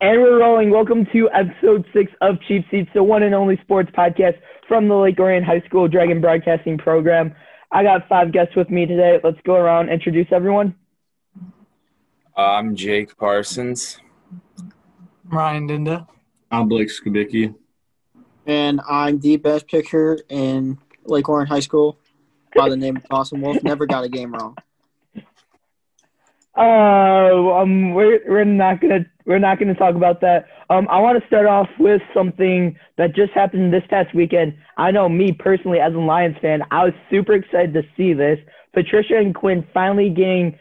And 0.00 0.22
we're 0.22 0.38
rolling. 0.38 0.70
Welcome 0.70 1.06
to 1.12 1.28
episode 1.30 1.84
six 1.92 2.12
of 2.20 2.40
Cheap 2.46 2.64
Seats, 2.70 2.88
the 2.94 3.02
one 3.02 3.24
and 3.24 3.34
only 3.34 3.58
sports 3.62 3.90
podcast 3.90 4.38
from 4.68 4.86
the 4.86 4.94
Lake 4.94 5.18
Orion 5.18 5.42
High 5.42 5.60
School 5.62 5.88
Dragon 5.88 6.20
Broadcasting 6.20 6.78
Program. 6.78 7.34
I 7.72 7.82
got 7.82 8.08
five 8.08 8.30
guests 8.30 8.54
with 8.54 8.70
me 8.70 8.86
today. 8.86 9.18
Let's 9.24 9.40
go 9.44 9.56
around 9.56 9.88
introduce 9.88 10.28
everyone. 10.30 10.76
I'm 12.36 12.76
Jake 12.76 13.16
Parsons. 13.16 13.98
Ryan 15.24 15.68
Dinda. 15.68 16.06
I'm 16.52 16.68
Blake 16.68 16.90
Skubicki. 16.90 17.56
And 18.46 18.80
I'm 18.88 19.18
the 19.18 19.36
best 19.36 19.66
pitcher 19.66 20.20
in 20.28 20.78
Lake 21.06 21.28
Orion 21.28 21.48
High 21.48 21.58
School 21.58 21.98
by 22.54 22.68
the 22.68 22.76
name 22.76 22.98
of 22.98 23.06
Awesome 23.10 23.40
Wolf. 23.40 23.64
Never 23.64 23.84
got 23.84 24.04
a 24.04 24.08
game 24.08 24.32
wrong. 24.32 24.56
Uh, 26.56 27.60
um, 27.60 27.94
we're 27.94 28.20
we're 28.26 28.44
not 28.44 28.80
gonna 28.80 29.06
we're 29.28 29.38
not 29.38 29.58
gonna 29.58 29.74
talk 29.74 29.94
about 29.94 30.22
that. 30.22 30.46
Um, 30.70 30.88
I 30.90 30.98
want 31.00 31.20
to 31.20 31.26
start 31.28 31.46
off 31.46 31.68
with 31.78 32.00
something 32.14 32.76
that 32.96 33.14
just 33.14 33.32
happened 33.32 33.72
this 33.72 33.84
past 33.90 34.14
weekend. 34.14 34.56
I 34.78 34.90
know 34.90 35.06
me 35.08 35.32
personally 35.32 35.78
as 35.80 35.94
a 35.94 35.98
Lions 35.98 36.36
fan, 36.40 36.62
I 36.70 36.84
was 36.84 36.94
super 37.10 37.34
excited 37.34 37.74
to 37.74 37.82
see 37.94 38.14
this. 38.14 38.38
Patricia 38.72 39.18
and 39.18 39.34
Quinn 39.34 39.66
finally 39.74 40.08
getting 40.08 40.58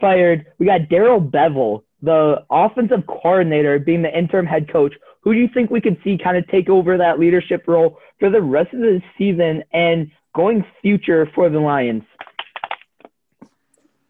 fired. 0.00 0.44
We 0.58 0.66
got 0.66 0.90
Darrell 0.90 1.20
Bevell, 1.20 1.82
the 2.02 2.44
offensive 2.50 3.06
coordinator, 3.06 3.78
being 3.78 4.02
the 4.02 4.16
interim 4.16 4.44
head 4.44 4.70
coach. 4.70 4.94
Who 5.22 5.32
do 5.32 5.40
you 5.40 5.48
think 5.52 5.70
we 5.70 5.80
could 5.80 5.96
see 6.04 6.18
kind 6.22 6.36
of 6.36 6.46
take 6.48 6.68
over 6.68 6.98
that 6.98 7.18
leadership 7.18 7.64
role 7.66 7.98
for 8.18 8.28
the 8.28 8.42
rest 8.42 8.74
of 8.74 8.80
the 8.80 9.00
season 9.16 9.64
and 9.72 10.10
going 10.34 10.64
future 10.82 11.26
for 11.34 11.48
the 11.48 11.58
Lions? 11.58 12.02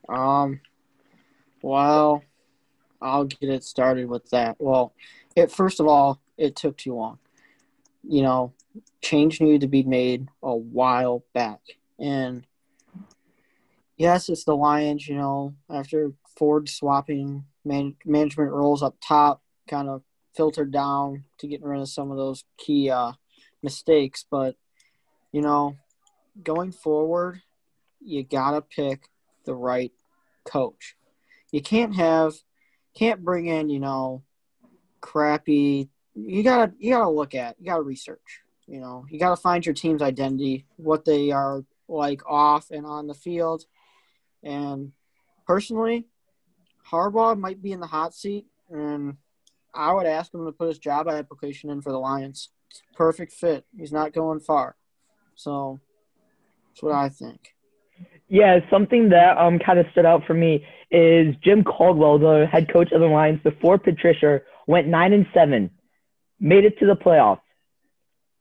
Um, 0.09 0.60
well, 1.62 2.24
I'll 3.00 3.24
get 3.24 3.50
it 3.50 3.64
started 3.64 4.09
with 4.09 4.28
that. 4.30 4.56
Well, 4.59 4.95
it 5.36 5.50
first 5.50 5.80
of 5.80 5.86
all, 5.86 6.20
it 6.36 6.56
took 6.56 6.77
too 6.77 6.95
long. 6.95 7.18
You 8.02 8.23
know, 8.23 8.52
change 9.02 9.40
needed 9.40 9.62
to 9.62 9.66
be 9.66 9.82
made 9.82 10.29
a 10.42 10.54
while 10.54 11.24
back, 11.34 11.60
and 11.98 12.46
yes, 13.96 14.29
it's 14.29 14.45
the 14.45 14.57
Lions. 14.57 15.07
You 15.07 15.16
know, 15.16 15.54
after 15.68 16.12
Ford 16.37 16.68
swapping 16.68 17.45
man- 17.65 17.96
management 18.04 18.52
roles 18.52 18.82
up 18.82 18.96
top, 19.01 19.42
kind 19.68 19.88
of 19.88 20.02
filtered 20.35 20.73
down 20.73 21.24
to 21.38 21.46
getting 21.46 21.66
rid 21.66 21.80
of 21.80 21.88
some 21.88 22.10
of 22.10 22.16
those 22.16 22.45
key 22.57 22.90
uh, 22.90 23.12
mistakes. 23.62 24.24
But 24.30 24.57
you 25.32 25.42
know, 25.42 25.76
going 26.42 26.73
forward, 26.73 27.42
you 28.01 28.24
gotta 28.24 28.62
pick 28.62 29.09
the 29.45 29.54
right 29.54 29.92
coach. 30.45 30.96
You 31.51 31.60
can't 31.60 31.96
have, 31.96 32.35
can't 32.95 33.24
bring 33.24 33.46
in, 33.46 33.69
you 33.69 33.80
know, 33.80 34.23
crappy. 35.01 35.88
You 36.15 36.43
gotta, 36.43 36.73
you 36.79 36.93
gotta 36.93 37.10
look 37.10 37.35
at, 37.35 37.57
you 37.59 37.66
gotta 37.66 37.82
research. 37.82 38.41
You 38.66 38.80
know, 38.80 39.05
you 39.10 39.19
gotta 39.19 39.37
find 39.37 39.65
your 39.65 39.74
team's 39.74 40.02
identity, 40.02 40.66
what 40.77 41.05
they 41.05 41.30
are 41.30 41.65
like 41.88 42.23
off 42.27 42.71
and 42.71 42.87
on 42.87 43.07
the 43.07 43.15
field. 43.15 43.65
And 44.43 44.93
personally, 45.47 46.07
Harbaugh 46.91 47.38
might 47.38 47.63
be 47.63 47.73
in 47.73 47.80
the 47.80 47.87
hot 47.87 48.15
seat, 48.15 48.47
and 48.71 49.16
I 49.75 49.93
would 49.93 50.07
ask 50.07 50.32
him 50.32 50.45
to 50.47 50.52
put 50.52 50.69
his 50.69 50.79
job 50.79 51.09
application 51.09 51.71
in 51.71 51.82
for 51.82 51.93
the 51.93 51.99
Lions. 51.99 52.51
Perfect 52.95 53.32
fit. 53.32 53.65
He's 53.77 53.93
not 53.93 54.13
going 54.13 54.41
far. 54.41 54.77
So 55.35 55.80
that's 56.69 56.82
what 56.82 56.93
I 56.93 57.09
think. 57.09 57.54
Yeah, 58.30 58.60
something 58.70 59.09
that 59.09 59.36
um 59.36 59.59
kind 59.59 59.80
of 59.80 59.86
stood 59.90 60.06
out 60.06 60.24
for 60.24 60.34
me 60.34 60.64
is 60.90 61.34
Jim 61.42 61.64
Caldwell, 61.64 62.18
the 62.18 62.46
head 62.50 62.73
coach 62.73 62.92
of 62.92 63.00
the 63.00 63.06
Lions 63.06 63.40
before 63.42 63.76
Patricia, 63.76 64.41
went 64.69 64.86
nine 64.86 65.12
and 65.12 65.26
seven, 65.34 65.70
made 66.38 66.64
it 66.64 66.78
to 66.78 66.86
the 66.86 66.94
playoffs. 66.94 67.41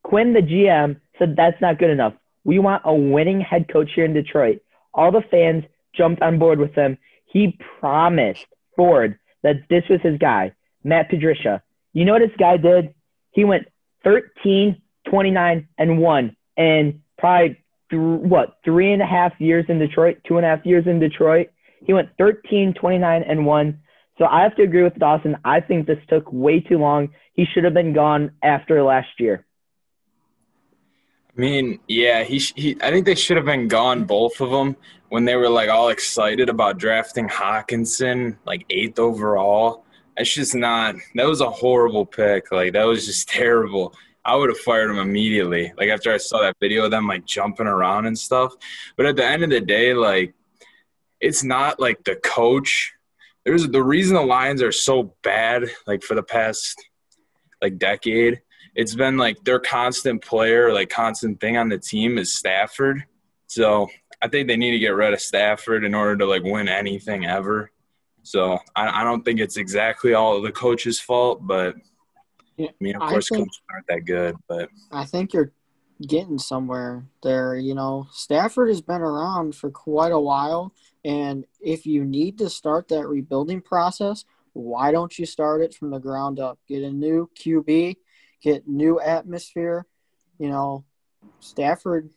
Quinn, 0.04 0.34
the 0.34 0.42
GM, 0.42 1.02
said 1.18 1.36
that's 1.36 1.60
not 1.60 1.80
good 1.80 1.90
enough. 1.90 2.14
We 2.44 2.60
want 2.60 2.84
a 2.86 2.94
winning 2.94 3.42
head 3.42 3.68
coach 3.68 3.90
here 3.96 4.06
in 4.06 4.14
Detroit. 4.14 4.62
All 4.94 5.12
the 5.12 5.24
fans 5.30 5.66
jumped 5.96 6.22
on 6.22 6.38
board 6.38 6.60
with 6.60 6.74
him. 6.74 7.00
He 7.26 7.58
promised 7.80 8.46
Ford 8.76 9.18
that 9.42 9.68
this 9.70 9.84
was 9.90 10.02
his 10.02 10.20
guy, 10.20 10.54
Matt 10.84 11.10
Patricia. 11.10 11.64
You 11.94 12.06
know 12.06 12.14
what 12.14 12.22
this 12.22 12.38
guy 12.38 12.58
did? 12.58 12.94
He 13.32 13.44
went 13.44 13.68
13, 14.04 14.82
29, 15.10 15.68
and 15.80 15.98
1, 16.00 16.36
and 16.58 17.02
probably 17.18 17.58
th- 17.90 18.02
what 18.02 18.58
three 18.64 18.92
and 18.94 19.02
a 19.02 19.06
half 19.06 19.34
years 19.40 19.66
in 19.70 19.80
Detroit, 19.80 20.18
two 20.28 20.38
and 20.38 20.46
a 20.46 20.50
half 20.50 20.66
years 20.66 20.86
in 20.88 21.00
Detroit. 21.00 21.50
He 21.86 21.94
went 21.94 22.10
13, 22.18 22.74
29, 22.74 23.24
and 23.24 23.46
one. 23.46 23.80
So 24.18 24.26
I 24.26 24.44
have 24.44 24.56
to 24.58 24.64
agree 24.64 24.84
with 24.84 24.96
Dawson. 24.96 25.38
I 25.46 25.62
think 25.62 25.88
this 25.88 26.00
took 26.10 26.32
way 26.32 26.60
too 26.60 26.78
long. 26.78 27.10
He 27.34 27.46
should 27.46 27.64
have 27.64 27.74
been 27.74 27.94
gone 27.94 28.32
after 28.44 28.84
last 28.84 29.08
year. 29.18 29.46
I 31.38 31.40
mean, 31.40 31.80
yeah, 31.88 32.24
he, 32.24 32.38
he 32.38 32.78
I 32.82 32.92
think 32.92 33.06
they 33.06 33.16
should 33.16 33.38
have 33.38 33.46
been 33.46 33.70
gone 33.70 34.04
both 34.04 34.42
of 34.42 34.52
them 34.52 34.76
when 35.08 35.24
they 35.24 35.38
were 35.38 35.48
like 35.48 35.70
all 35.70 35.88
excited 35.88 36.50
about 36.50 36.78
drafting 36.78 37.30
Hockenson 37.30 38.36
like 38.46 38.66
eighth 38.70 39.00
overall. 39.00 39.86
That's 40.18 40.34
just 40.34 40.54
not. 40.54 40.96
That 41.16 41.28
was 41.28 41.40
a 41.40 41.50
horrible 41.50 42.06
pick. 42.06 42.52
Like 42.52 42.74
that 42.74 42.84
was 42.84 43.06
just 43.06 43.30
terrible. 43.30 43.96
I 44.30 44.36
would 44.36 44.50
have 44.50 44.60
fired 44.60 44.92
him 44.92 45.00
immediately. 45.00 45.74
Like 45.76 45.90
after 45.90 46.14
I 46.14 46.18
saw 46.18 46.42
that 46.42 46.56
video 46.60 46.86
of 46.86 46.92
them 46.92 47.08
like 47.08 47.26
jumping 47.26 47.66
around 47.66 48.06
and 48.06 48.18
stuff. 48.18 48.54
But 48.96 49.08
at 49.08 49.16
the 49.16 49.26
end 49.26 49.44
of 49.44 49.50
the 49.50 49.60
day, 49.60 49.96
like 49.96 50.36
it's 51.20 51.44
not 51.44 51.80
like 51.80 52.04
the 52.04 52.16
coach. 52.18 52.94
There's 53.44 53.68
the 53.68 53.82
reason 53.82 54.16
the 54.16 54.22
Lions 54.22 54.62
are 54.62 54.72
so 54.72 55.16
bad, 55.24 55.64
like 55.88 56.04
for 56.04 56.14
the 56.14 56.22
past 56.22 56.80
like 57.60 57.80
decade. 57.80 58.42
It's 58.76 58.94
been 58.94 59.18
like 59.18 59.44
their 59.44 59.60
constant 59.60 60.24
player, 60.24 60.72
like 60.72 60.90
constant 60.90 61.42
thing 61.42 61.58
on 61.58 61.70
the 61.70 61.80
team 61.80 62.20
is 62.20 62.38
Stafford. 62.38 63.04
So 63.48 63.90
I 64.22 64.28
think 64.28 64.48
they 64.48 64.58
need 64.58 64.72
to 64.72 64.80
get 64.80 64.90
rid 64.90 65.12
of 65.12 65.22
Stafford 65.22 65.84
in 65.84 65.96
order 65.96 66.16
to 66.18 66.28
like 66.28 66.44
win 66.44 66.68
anything 66.68 67.26
ever. 67.26 67.72
So 68.22 68.60
I, 68.76 69.02
I 69.02 69.04
don't 69.04 69.26
think 69.26 69.40
it's 69.40 69.58
exactly 69.58 70.14
all 70.14 70.40
the 70.40 70.52
coach's 70.52 71.00
fault, 71.00 71.40
but 71.42 71.76
I 72.60 72.74
mean, 72.80 72.96
of 72.96 73.02
course, 73.02 73.30
think- 73.30 73.48
coaches 73.48 73.62
aren't 73.72 73.88
that 73.88 74.06
good. 74.06 74.36
But 74.48 74.70
I 74.92 75.06
think 75.06 75.34
you're 75.34 75.52
getting 76.06 76.40
somewhere 76.40 77.06
there. 77.24 77.56
You 77.56 77.76
know, 77.76 78.08
Stafford 78.12 78.70
has 78.70 78.82
been 78.82 79.02
around 79.02 79.56
for 79.56 79.70
quite 79.70 80.12
a 80.12 80.20
while, 80.20 80.74
and 81.04 81.46
if 81.62 81.86
you 81.86 82.06
need 82.06 82.38
to 82.40 82.50
start 82.50 82.88
that 82.90 83.08
rebuilding 83.08 83.62
process, 83.62 84.26
why 84.54 84.92
don't 84.92 85.18
you 85.18 85.26
start 85.26 85.62
it 85.62 85.74
from 85.74 85.92
the 85.92 86.00
ground 86.00 86.40
up? 86.40 86.60
Get 86.68 86.84
a 86.84 86.92
new 86.92 87.30
QB, 87.36 87.98
get 88.42 88.68
new 88.68 89.00
atmosphere. 89.00 89.86
You 90.38 90.50
know, 90.50 90.86
Stafford, 91.40 92.10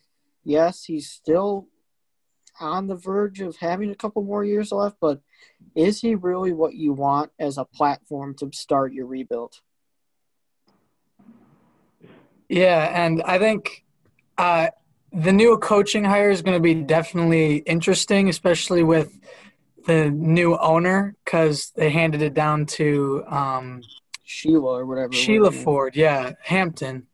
yes, 0.43 0.83
he's 0.83 1.09
still 1.09 1.67
on 2.59 2.87
the 2.87 2.95
verge 2.95 3.41
of 3.41 3.57
having 3.57 3.89
a 3.89 3.95
couple 3.95 4.23
more 4.23 4.45
years 4.45 4.71
left, 4.71 4.97
but 4.99 5.21
is 5.75 6.01
he 6.01 6.15
really 6.15 6.53
what 6.53 6.73
you 6.75 6.93
want 6.93 7.31
as 7.39 7.57
a 7.57 7.65
platform 7.65 8.35
to 8.35 8.49
start 8.53 8.93
your 8.93 9.07
rebuild? 9.07 9.55
Yeah, 12.49 13.05
and 13.05 13.21
I 13.23 13.39
think 13.39 13.83
uh, 14.37 14.67
the 15.11 15.31
new 15.31 15.57
coaching 15.57 16.03
hire 16.03 16.29
is 16.29 16.41
going 16.41 16.55
to 16.55 16.61
be 16.61 16.75
definitely 16.75 17.57
interesting, 17.57 18.29
especially 18.29 18.83
with 18.83 19.17
the 19.85 20.09
new 20.09 20.57
owner 20.57 21.15
because 21.23 21.71
they 21.75 21.89
handed 21.89 22.21
it 22.21 22.33
down 22.33 22.65
to 22.65 23.23
um, 23.27 23.81
Sheila 24.23 24.79
or 24.79 24.85
whatever. 24.85 25.13
Sheila 25.13 25.51
Ford, 25.51 25.95
yeah, 25.95 26.33
Hampton. 26.41 27.07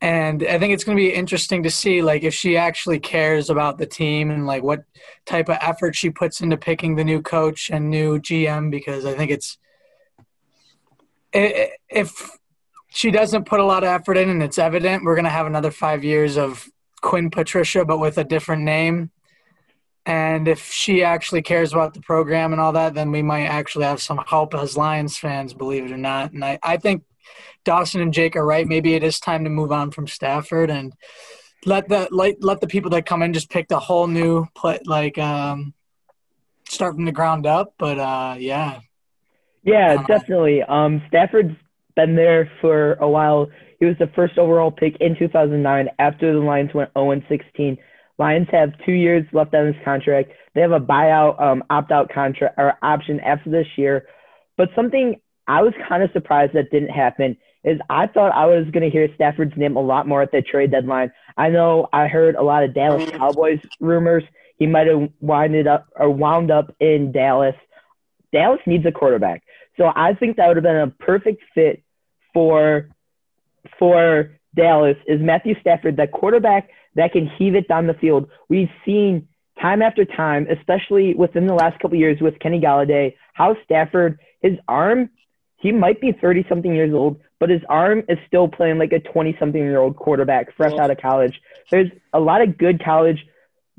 And 0.00 0.42
I 0.42 0.58
think 0.58 0.74
it's 0.74 0.82
going 0.82 0.96
to 0.96 1.00
be 1.00 1.14
interesting 1.14 1.62
to 1.62 1.70
see 1.70 2.02
like 2.02 2.24
if 2.24 2.34
she 2.34 2.56
actually 2.56 2.98
cares 2.98 3.50
about 3.50 3.78
the 3.78 3.86
team 3.86 4.30
and 4.30 4.46
like 4.46 4.64
what 4.64 4.82
type 5.26 5.48
of 5.48 5.58
effort 5.60 5.94
she 5.94 6.10
puts 6.10 6.40
into 6.40 6.56
picking 6.56 6.96
the 6.96 7.04
new 7.04 7.22
coach 7.22 7.70
and 7.70 7.88
new 7.88 8.18
GM 8.18 8.70
because 8.70 9.06
I 9.06 9.14
think 9.14 9.30
it's 9.30 9.58
if 11.32 12.36
she 12.94 13.10
doesn't 13.10 13.46
put 13.46 13.60
a 13.60 13.64
lot 13.64 13.84
of 13.84 13.88
effort 13.88 14.16
in 14.16 14.28
and 14.28 14.42
it's 14.42 14.58
evident 14.58 15.04
we're 15.04 15.14
going 15.14 15.24
to 15.24 15.30
have 15.30 15.46
another 15.46 15.70
5 15.70 16.04
years 16.04 16.36
of 16.36 16.68
Quinn 17.00 17.30
Patricia 17.30 17.84
but 17.84 17.98
with 17.98 18.18
a 18.18 18.24
different 18.24 18.62
name. 18.62 19.10
And 20.04 20.48
if 20.48 20.70
she 20.70 21.04
actually 21.04 21.42
cares 21.42 21.72
about 21.72 21.94
the 21.94 22.00
program 22.00 22.52
and 22.52 22.60
all 22.60 22.72
that, 22.72 22.94
then 22.94 23.12
we 23.12 23.22
might 23.22 23.46
actually 23.46 23.84
have 23.84 24.02
some 24.02 24.20
hope 24.26 24.52
as 24.52 24.76
Lions 24.76 25.16
fans, 25.16 25.54
believe 25.54 25.84
it 25.84 25.92
or 25.92 25.96
not. 25.96 26.32
And 26.32 26.44
I, 26.44 26.58
I 26.62 26.76
think 26.76 27.04
Dawson 27.64 28.00
and 28.00 28.12
Jake 28.12 28.34
are 28.34 28.44
right. 28.44 28.66
Maybe 28.66 28.94
it 28.94 29.04
is 29.04 29.20
time 29.20 29.44
to 29.44 29.50
move 29.50 29.70
on 29.70 29.92
from 29.92 30.08
Stafford 30.08 30.70
and 30.70 30.92
let 31.64 31.88
the 31.88 32.08
let, 32.10 32.42
let 32.42 32.60
the 32.60 32.66
people 32.66 32.90
that 32.90 33.06
come 33.06 33.22
in 33.22 33.32
just 33.32 33.48
pick 33.48 33.68
the 33.68 33.78
whole 33.78 34.08
new 34.08 34.46
play, 34.56 34.80
like 34.84 35.18
um, 35.18 35.72
start 36.68 36.96
from 36.96 37.04
the 37.04 37.12
ground 37.12 37.46
up. 37.46 37.74
But 37.78 38.00
uh, 38.00 38.34
yeah, 38.38 38.80
Yeah, 39.62 39.98
Uh, 40.00 40.06
definitely. 40.06 40.62
Um, 40.64 41.02
Stafford's 41.06 41.54
been 41.94 42.16
there 42.16 42.50
for 42.60 42.94
a 42.94 43.08
while. 43.08 43.48
He 43.78 43.86
was 43.86 43.96
the 43.98 44.10
first 44.14 44.38
overall 44.38 44.70
pick 44.70 44.96
in 45.00 45.16
2009 45.18 45.88
after 45.98 46.32
the 46.32 46.38
Lions 46.38 46.72
went 46.74 46.90
0 46.96 47.20
16. 47.28 47.78
Lions 48.18 48.48
have 48.52 48.72
two 48.84 48.92
years 48.92 49.24
left 49.32 49.54
on 49.54 49.66
his 49.66 49.76
contract. 49.84 50.30
They 50.54 50.60
have 50.60 50.72
a 50.72 50.80
buyout 50.80 51.40
um, 51.40 51.64
opt 51.70 51.90
out 51.90 52.10
contract 52.12 52.54
or 52.58 52.74
option 52.82 53.20
after 53.20 53.50
this 53.50 53.66
year. 53.76 54.06
But 54.56 54.68
something 54.76 55.20
I 55.48 55.62
was 55.62 55.72
kind 55.88 56.02
of 56.02 56.10
surprised 56.12 56.52
that 56.54 56.70
didn't 56.70 56.90
happen. 56.90 57.36
Is 57.64 57.78
I 57.88 58.08
thought 58.08 58.32
I 58.32 58.46
was 58.46 58.64
going 58.72 58.82
to 58.82 58.90
hear 58.90 59.08
Stafford's 59.14 59.56
name 59.56 59.76
a 59.76 59.80
lot 59.80 60.08
more 60.08 60.20
at 60.20 60.32
the 60.32 60.42
trade 60.42 60.72
deadline. 60.72 61.12
I 61.36 61.48
know 61.48 61.88
I 61.92 62.08
heard 62.08 62.34
a 62.34 62.42
lot 62.42 62.64
of 62.64 62.74
Dallas 62.74 63.08
Cowboys 63.10 63.60
rumors. 63.78 64.24
He 64.58 64.66
might 64.66 64.88
have 64.88 65.08
winded 65.20 65.68
up 65.68 65.86
or 65.96 66.10
wound 66.10 66.50
up 66.50 66.74
in 66.80 67.12
Dallas. 67.12 67.54
Dallas 68.32 68.60
needs 68.66 68.84
a 68.86 68.92
quarterback, 68.92 69.42
so 69.76 69.92
I 69.94 70.14
think 70.14 70.36
that 70.36 70.48
would 70.48 70.56
have 70.56 70.64
been 70.64 70.76
a 70.76 70.88
perfect 70.88 71.42
fit 71.54 71.81
for 72.32 72.88
for 73.78 74.38
Dallas. 74.54 74.96
Is 75.06 75.20
Matthew 75.20 75.54
Stafford 75.60 75.96
that 75.96 76.12
quarterback 76.12 76.68
that 76.94 77.12
can 77.12 77.26
heave 77.26 77.54
it 77.54 77.68
down 77.68 77.86
the 77.86 77.94
field? 77.94 78.28
We've 78.48 78.70
seen 78.84 79.28
time 79.60 79.82
after 79.82 80.04
time, 80.04 80.46
especially 80.50 81.14
within 81.14 81.46
the 81.46 81.54
last 81.54 81.78
couple 81.80 81.96
years 81.96 82.20
with 82.20 82.38
Kenny 82.38 82.60
Golladay, 82.60 83.14
how 83.34 83.56
Stafford 83.64 84.18
his 84.40 84.58
arm 84.68 85.10
he 85.62 85.70
might 85.70 86.00
be 86.00 86.10
30 86.10 86.44
something 86.48 86.74
years 86.74 86.92
old, 86.92 87.20
but 87.38 87.48
his 87.48 87.60
arm 87.68 88.02
is 88.08 88.18
still 88.26 88.48
playing 88.48 88.78
like 88.78 88.92
a 88.92 88.98
20 88.98 89.36
something 89.38 89.62
year 89.62 89.78
old 89.78 89.96
quarterback 89.96 90.54
fresh 90.56 90.72
out 90.72 90.90
of 90.90 90.98
college. 90.98 91.40
There's 91.70 91.88
a 92.12 92.18
lot 92.18 92.42
of 92.42 92.58
good 92.58 92.82
college 92.84 93.24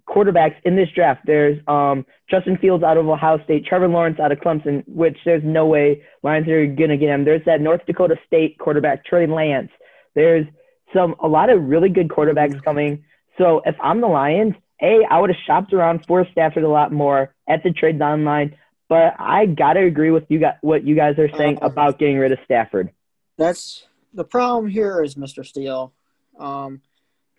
quarterbacks 0.08 0.56
in 0.64 0.76
this 0.76 0.90
draft. 0.94 1.22
There's 1.26 1.60
um, 1.68 2.06
Justin 2.30 2.58
Fields 2.58 2.84
out 2.84 2.98
of 2.98 3.08
Ohio 3.08 3.44
State, 3.44 3.66
Trevor 3.66 3.88
Lawrence 3.88 4.20
out 4.20 4.32
of 4.32 4.40
Clemson, 4.40 4.84
which 4.88 5.18
there's 5.26 5.44
no 5.44 5.66
way 5.66 6.04
Lions 6.24 6.48
are 6.48 6.66
going 6.66 6.90
to 6.90 6.98
get 6.98 7.10
him. 7.10 7.26
There's 7.26 7.46
that 7.46 7.62
North 7.62 7.86
Dakota 7.86 8.16
State 8.28 8.60
quarterback, 8.60 9.06
Trey 9.06 9.28
Lance. 9.28 9.72
There's 10.16 10.46
some 10.94 11.16
a 11.20 11.28
lot 11.28 11.50
of 11.50 11.64
really 11.64 11.90
good 11.90 12.10
quarterbacks 12.10 12.62
coming. 12.64 13.04
So 13.38 13.62
if 13.66 13.76
I'm 13.82 14.02
the 14.02 14.08
Lions, 14.08 14.54
A, 14.82 15.06
I 15.10 15.20
would 15.20 15.30
have 15.30 15.40
shopped 15.48 15.74
around 15.74 16.06
for 16.06 16.28
Stafford 16.32 16.64
a 16.64 16.70
lot 16.70 16.92
more 16.92 17.34
at 17.48 17.64
the 17.64 17.72
trade 17.72 17.98
deadline. 17.98 18.56
But 18.90 19.16
I 19.18 19.48
gotta 19.48 19.80
agree 19.80 20.12
with 20.12 20.26
you 20.30 20.40
guys 20.40 20.56
what 20.62 20.84
you 20.84 20.96
guys 20.96 21.18
are 21.18 21.30
saying 21.36 21.60
Uh, 21.62 21.68
about 21.68 21.98
getting 21.98 22.18
rid 22.18 22.32
of 22.32 22.40
Stafford. 22.46 22.92
That's 23.38 23.88
the 24.14 24.24
problem 24.24 24.70
here 24.70 25.02
is 25.02 25.16
Mr. 25.16 25.44
Steele. 25.44 25.94
Um, 26.38 26.82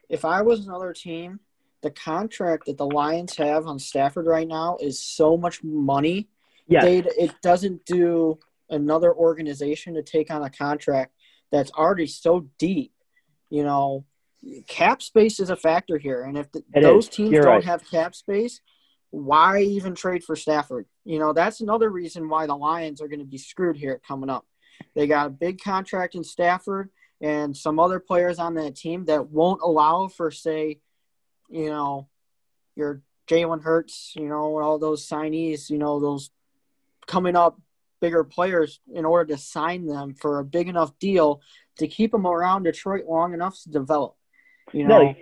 if 0.08 0.24
I 0.24 0.42
was 0.42 0.66
another 0.66 0.92
team, 0.92 1.38
the 1.84 1.90
contract 1.90 2.64
that 2.64 2.78
the 2.78 2.86
Lions 2.86 3.36
have 3.36 3.66
on 3.66 3.78
Stafford 3.78 4.26
right 4.26 4.48
now 4.48 4.78
is 4.80 4.98
so 4.98 5.36
much 5.36 5.62
money. 5.62 6.28
They 6.66 7.00
it 7.00 7.34
doesn't 7.42 7.84
do 7.84 8.38
another 8.70 9.14
organization 9.14 9.92
to 9.94 10.02
take 10.02 10.30
on 10.30 10.42
a 10.42 10.48
contract 10.48 11.12
that's 11.52 11.70
already 11.72 12.06
so 12.06 12.48
deep. 12.58 12.94
You 13.50 13.64
know, 13.64 14.06
cap 14.66 15.02
space 15.02 15.38
is 15.40 15.50
a 15.50 15.56
factor 15.56 15.98
here, 15.98 16.22
and 16.22 16.38
if 16.38 16.50
the, 16.52 16.64
those 16.74 17.04
is. 17.04 17.10
teams 17.10 17.32
You're 17.32 17.42
don't 17.42 17.56
right. 17.56 17.64
have 17.64 17.88
cap 17.88 18.14
space, 18.14 18.62
why 19.10 19.60
even 19.60 19.94
trade 19.94 20.24
for 20.24 20.36
Stafford? 20.36 20.86
You 21.04 21.18
know, 21.18 21.34
that's 21.34 21.60
another 21.60 21.90
reason 21.90 22.30
why 22.30 22.46
the 22.46 22.56
Lions 22.56 23.02
are 23.02 23.08
going 23.08 23.20
to 23.20 23.26
be 23.26 23.36
screwed 23.36 23.76
here 23.76 24.00
coming 24.08 24.30
up. 24.30 24.46
They 24.94 25.06
got 25.06 25.26
a 25.26 25.30
big 25.30 25.60
contract 25.60 26.14
in 26.14 26.24
Stafford 26.24 26.88
and 27.20 27.54
some 27.54 27.78
other 27.78 28.00
players 28.00 28.38
on 28.38 28.54
that 28.54 28.74
team 28.74 29.04
that 29.04 29.28
won't 29.28 29.60
allow 29.62 30.08
for, 30.08 30.30
say, 30.30 30.78
you 31.48 31.70
know, 31.70 32.08
your 32.76 33.02
Jalen 33.28 33.62
Hurts, 33.62 34.12
you 34.16 34.28
know, 34.28 34.58
all 34.58 34.78
those 34.78 35.08
signees, 35.08 35.70
you 35.70 35.78
know, 35.78 36.00
those 36.00 36.30
coming 37.06 37.36
up 37.36 37.58
bigger 38.00 38.24
players 38.24 38.80
in 38.92 39.04
order 39.04 39.34
to 39.34 39.40
sign 39.40 39.86
them 39.86 40.14
for 40.14 40.38
a 40.38 40.44
big 40.44 40.68
enough 40.68 40.98
deal 40.98 41.40
to 41.78 41.88
keep 41.88 42.12
them 42.12 42.26
around 42.26 42.64
Detroit 42.64 43.04
long 43.08 43.32
enough 43.34 43.58
to 43.62 43.70
develop. 43.70 44.16
You 44.72 44.86
know, 44.86 45.02
No, 45.02 45.14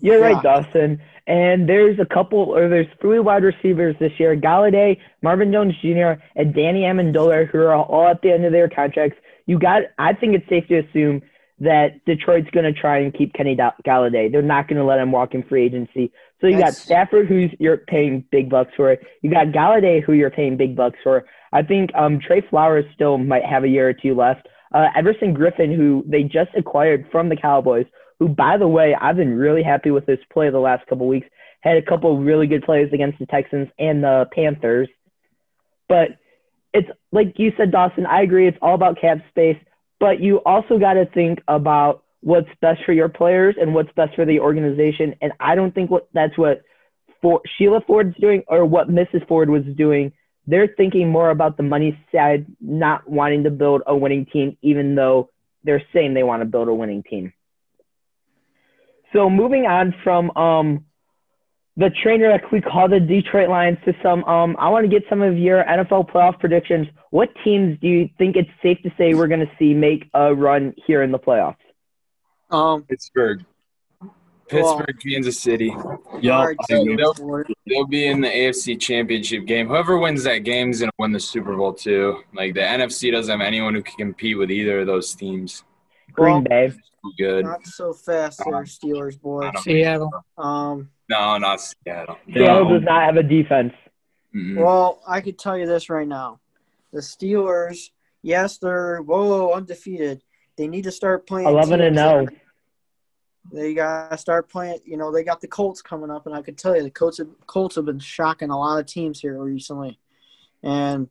you're 0.00 0.20
Yeah. 0.20 0.26
right, 0.26 0.42
Dawson. 0.42 1.00
And 1.26 1.68
there's 1.68 1.98
a 1.98 2.04
couple, 2.04 2.38
or 2.38 2.68
there's 2.68 2.86
three 3.00 3.18
wide 3.18 3.42
receivers 3.42 3.96
this 3.98 4.12
year: 4.20 4.36
Golladay, 4.36 4.98
Marvin 5.22 5.50
Jones 5.50 5.74
Jr., 5.80 6.20
and 6.36 6.54
Danny 6.54 6.82
Amendola, 6.82 7.46
who 7.48 7.58
are 7.58 7.74
all 7.74 8.06
at 8.06 8.22
the 8.22 8.32
end 8.32 8.44
of 8.44 8.52
their 8.52 8.68
contracts. 8.68 9.18
You 9.46 9.58
got. 9.58 9.82
I 9.98 10.12
think 10.12 10.34
it's 10.34 10.48
safe 10.48 10.68
to 10.68 10.78
assume 10.78 11.22
that 11.58 12.04
Detroit's 12.04 12.50
going 12.50 12.72
to 12.72 12.78
try 12.78 12.98
and 12.98 13.16
keep 13.16 13.32
Kenny 13.32 13.54
Da- 13.54 13.72
Golladay. 13.86 14.30
They're 14.30 14.42
not 14.42 14.68
going 14.68 14.78
to 14.78 14.84
let 14.84 14.98
him 14.98 15.10
walk 15.10 15.34
in 15.34 15.42
free 15.42 15.64
agency. 15.64 16.12
So 16.40 16.48
you 16.48 16.58
got 16.58 16.74
Stafford, 16.74 17.28
who's 17.28 17.50
you're 17.58 17.78
paying 17.78 18.24
big 18.30 18.50
bucks 18.50 18.72
for. 18.76 18.96
You 19.22 19.30
got 19.30 19.48
Golladay, 19.48 20.02
who 20.02 20.12
you're 20.12 20.30
paying 20.30 20.56
big 20.56 20.76
bucks 20.76 20.98
for. 21.02 21.24
I 21.52 21.62
think 21.62 21.90
um, 21.94 22.20
Trey 22.20 22.42
Flowers 22.50 22.84
still 22.94 23.16
might 23.16 23.44
have 23.44 23.64
a 23.64 23.68
year 23.68 23.88
or 23.88 23.94
two 23.94 24.14
left. 24.14 24.46
Uh, 24.74 24.88
Everson 24.94 25.34
Griffen, 25.34 25.74
who 25.74 26.04
they 26.06 26.24
just 26.24 26.50
acquired 26.56 27.06
from 27.10 27.30
the 27.30 27.36
Cowboys, 27.36 27.86
who, 28.18 28.28
by 28.28 28.58
the 28.58 28.68
way, 28.68 28.94
I've 29.00 29.16
been 29.16 29.34
really 29.34 29.62
happy 29.62 29.90
with 29.90 30.06
his 30.06 30.18
play 30.30 30.50
the 30.50 30.58
last 30.58 30.86
couple 30.88 31.06
weeks. 31.06 31.28
Had 31.60 31.78
a 31.78 31.82
couple 31.82 32.18
really 32.18 32.46
good 32.46 32.64
plays 32.64 32.90
against 32.92 33.18
the 33.18 33.26
Texans 33.26 33.68
and 33.78 34.04
the 34.04 34.26
Panthers. 34.34 34.88
But 35.88 36.08
it's 36.74 36.88
like 37.12 37.38
you 37.38 37.52
said, 37.56 37.70
Dawson, 37.70 38.04
I 38.04 38.22
agree. 38.22 38.46
It's 38.46 38.58
all 38.60 38.74
about 38.74 39.00
cap 39.00 39.18
space. 39.30 39.56
But 39.98 40.20
you 40.20 40.38
also 40.44 40.78
got 40.78 40.94
to 40.94 41.06
think 41.06 41.40
about 41.48 42.04
what's 42.20 42.48
best 42.60 42.80
for 42.84 42.92
your 42.92 43.08
players 43.08 43.54
and 43.60 43.74
what's 43.74 43.92
best 43.92 44.14
for 44.14 44.24
the 44.24 44.40
organization. 44.40 45.14
And 45.22 45.32
I 45.40 45.54
don't 45.54 45.74
think 45.74 45.90
what 45.90 46.08
that's 46.12 46.36
what 46.36 46.62
for 47.22 47.40
Sheila 47.56 47.80
Ford's 47.86 48.16
doing 48.20 48.42
or 48.48 48.64
what 48.64 48.88
Mrs. 48.88 49.26
Ford 49.28 49.50
was 49.50 49.64
doing. 49.76 50.12
They're 50.46 50.68
thinking 50.76 51.08
more 51.08 51.30
about 51.30 51.56
the 51.56 51.62
money 51.62 51.98
side, 52.14 52.46
not 52.60 53.08
wanting 53.08 53.44
to 53.44 53.50
build 53.50 53.82
a 53.86 53.96
winning 53.96 54.26
team, 54.26 54.56
even 54.62 54.94
though 54.94 55.30
they're 55.64 55.82
saying 55.92 56.14
they 56.14 56.22
want 56.22 56.42
to 56.42 56.46
build 56.46 56.68
a 56.68 56.74
winning 56.74 57.02
team. 57.02 57.32
So 59.12 59.30
moving 59.30 59.66
on 59.66 59.94
from 60.04 60.30
um, 60.36 60.85
the 61.76 61.90
trainer 62.02 62.28
that 62.30 62.50
we 62.50 62.60
call 62.60 62.88
the 62.88 63.00
Detroit 63.00 63.48
Lions 63.48 63.78
to 63.84 63.94
some, 64.02 64.24
um, 64.24 64.56
I 64.58 64.68
want 64.70 64.84
to 64.84 64.88
get 64.88 65.06
some 65.08 65.20
of 65.22 65.36
your 65.36 65.62
NFL 65.64 66.10
playoff 66.10 66.38
predictions. 66.38 66.88
What 67.10 67.28
teams 67.44 67.78
do 67.80 67.88
you 67.88 68.08
think 68.18 68.36
it's 68.36 68.48
safe 68.62 68.78
to 68.82 68.90
say 68.96 69.14
we're 69.14 69.26
going 69.28 69.40
to 69.40 69.50
see 69.58 69.74
make 69.74 70.08
a 70.14 70.34
run 70.34 70.74
here 70.86 71.02
in 71.02 71.12
the 71.12 71.18
playoffs? 71.18 71.56
um, 72.50 72.84
Pittsburgh. 72.84 73.44
Pittsburgh, 74.48 74.96
Kansas 75.04 75.40
City. 75.40 75.74
Yeah, 76.20 76.36
hard 76.36 76.56
I 76.70 76.74
agree. 76.74 76.96
to 76.96 77.14
for 77.14 77.40
it. 77.40 77.48
They'll 77.66 77.84
be 77.86 78.06
in 78.06 78.20
the 78.20 78.28
AFC 78.28 78.80
Championship 78.80 79.44
game. 79.44 79.66
Whoever 79.66 79.98
wins 79.98 80.22
that 80.22 80.38
game 80.38 80.70
is 80.70 80.78
going 80.78 80.90
to 80.90 80.94
win 81.00 81.10
the 81.10 81.18
Super 81.18 81.56
Bowl 81.56 81.72
too. 81.72 82.22
Like 82.32 82.54
the 82.54 82.60
NFC 82.60 83.10
doesn't 83.10 83.40
have 83.40 83.44
anyone 83.44 83.74
who 83.74 83.82
can 83.82 83.96
compete 83.96 84.38
with 84.38 84.52
either 84.52 84.80
of 84.80 84.86
those 84.86 85.14
teams. 85.16 85.64
Green 86.12 86.34
Well, 86.34 86.42
Bay. 86.42 86.72
Good. 87.18 87.44
Not 87.44 87.66
so 87.66 87.92
fast 87.92 88.40
there, 88.44 88.62
Steelers 88.62 89.20
boy. 89.20 89.50
Seattle. 89.62 90.12
Um, 90.38 90.90
No, 91.08 91.38
not 91.38 91.60
Seattle. 91.60 92.16
Seattle 92.32 92.64
No. 92.64 92.74
does 92.78 92.82
not 92.84 93.02
have 93.04 93.16
a 93.16 93.22
defense. 93.22 93.72
Mm-mm. 94.34 94.56
well, 94.62 95.02
I 95.06 95.20
could 95.20 95.38
tell 95.38 95.56
you 95.56 95.66
this 95.66 95.88
right 95.88 96.06
now: 96.06 96.40
the 96.92 97.00
Steelers, 97.00 97.90
yes, 98.22 98.58
they're 98.58 99.00
whoa 99.00 99.52
undefeated. 99.52 100.22
They 100.56 100.66
need 100.68 100.84
to 100.84 100.92
start 100.92 101.26
playing. 101.26 101.48
11 101.48 101.80
and 101.80 101.96
teams 101.96 101.98
0. 102.08 102.24
that- 102.26 102.34
They 103.52 103.74
gotta 103.74 104.18
start 104.18 104.50
playing. 104.50 104.80
You 104.84 104.96
know, 104.96 105.12
they 105.12 105.22
got 105.24 105.40
the 105.40 105.46
Colts 105.48 105.80
coming 105.80 106.10
up, 106.10 106.26
and 106.26 106.34
I 106.34 106.42
could 106.42 106.58
tell 106.58 106.76
you 106.76 106.82
the 106.82 106.90
Colts 106.90 107.18
have, 107.18 107.28
Colts 107.46 107.76
have 107.76 107.84
been 107.84 107.98
shocking 108.00 108.50
a 108.50 108.58
lot 108.58 108.78
of 108.80 108.86
teams 108.86 109.20
here 109.20 109.38
recently, 109.42 109.98
and 110.62 111.08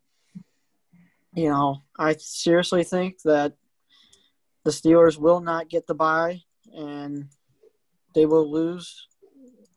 you 1.33 1.49
know, 1.49 1.81
I 1.97 2.15
seriously 2.17 2.83
think 2.83 3.21
that 3.23 3.53
the 4.63 4.71
Steelers 4.71 5.17
will 5.17 5.41
not 5.41 5.69
get 5.69 5.85
the 5.87 5.93
bye, 5.95 6.41
and 6.75 7.27
they 8.13 8.25
will 8.25 8.49
lose 8.51 9.07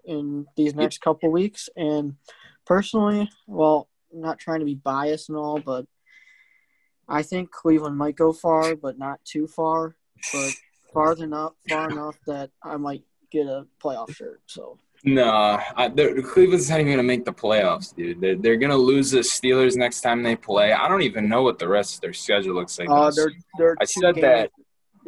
in 0.08 0.46
these 0.56 0.74
next 0.74 1.00
couple 1.00 1.30
weeks. 1.30 1.68
And 1.76 2.16
personally, 2.66 3.30
well, 3.46 3.88
I'm 4.12 4.20
not 4.22 4.38
trying 4.38 4.60
to 4.60 4.64
be 4.66 4.74
biased 4.74 5.28
and 5.28 5.38
all, 5.38 5.60
but 5.60 5.86
I 7.08 7.22
think 7.22 7.50
Cleveland 7.50 7.96
might 7.96 8.16
go 8.16 8.32
far, 8.32 8.74
but 8.74 8.98
not 8.98 9.20
too 9.24 9.46
far, 9.46 9.96
but 10.32 10.52
far 10.92 11.12
enough, 11.14 11.52
far 11.68 11.90
enough 11.90 12.18
that 12.26 12.50
I 12.62 12.76
might 12.76 13.04
get 13.30 13.46
a 13.46 13.66
playoff 13.82 14.14
shirt. 14.14 14.40
So 14.46 14.78
Nah, 15.04 15.62
I, 15.76 15.88
Cleveland's 15.88 16.68
not 16.68 16.80
even 16.80 16.92
gonna 16.92 17.02
make 17.04 17.24
the 17.24 17.32
playoffs, 17.32 17.94
dude. 17.94 18.20
They're, 18.20 18.34
they're 18.36 18.56
gonna 18.56 18.76
lose 18.76 19.12
the 19.12 19.20
Steelers 19.20 19.76
next 19.76 20.00
time 20.00 20.22
they 20.24 20.34
play. 20.34 20.72
I 20.72 20.88
don't 20.88 21.02
even 21.02 21.28
know 21.28 21.42
what 21.42 21.58
the 21.58 21.68
rest 21.68 21.96
of 21.96 22.00
their 22.00 22.12
schedule 22.12 22.54
looks 22.54 22.78
like. 22.78 22.88
uh, 22.90 23.10
they're 23.14 23.30
they're 23.58 23.76
I 23.80 23.84
said 23.84 24.14
games- 24.16 24.22
that. 24.22 24.50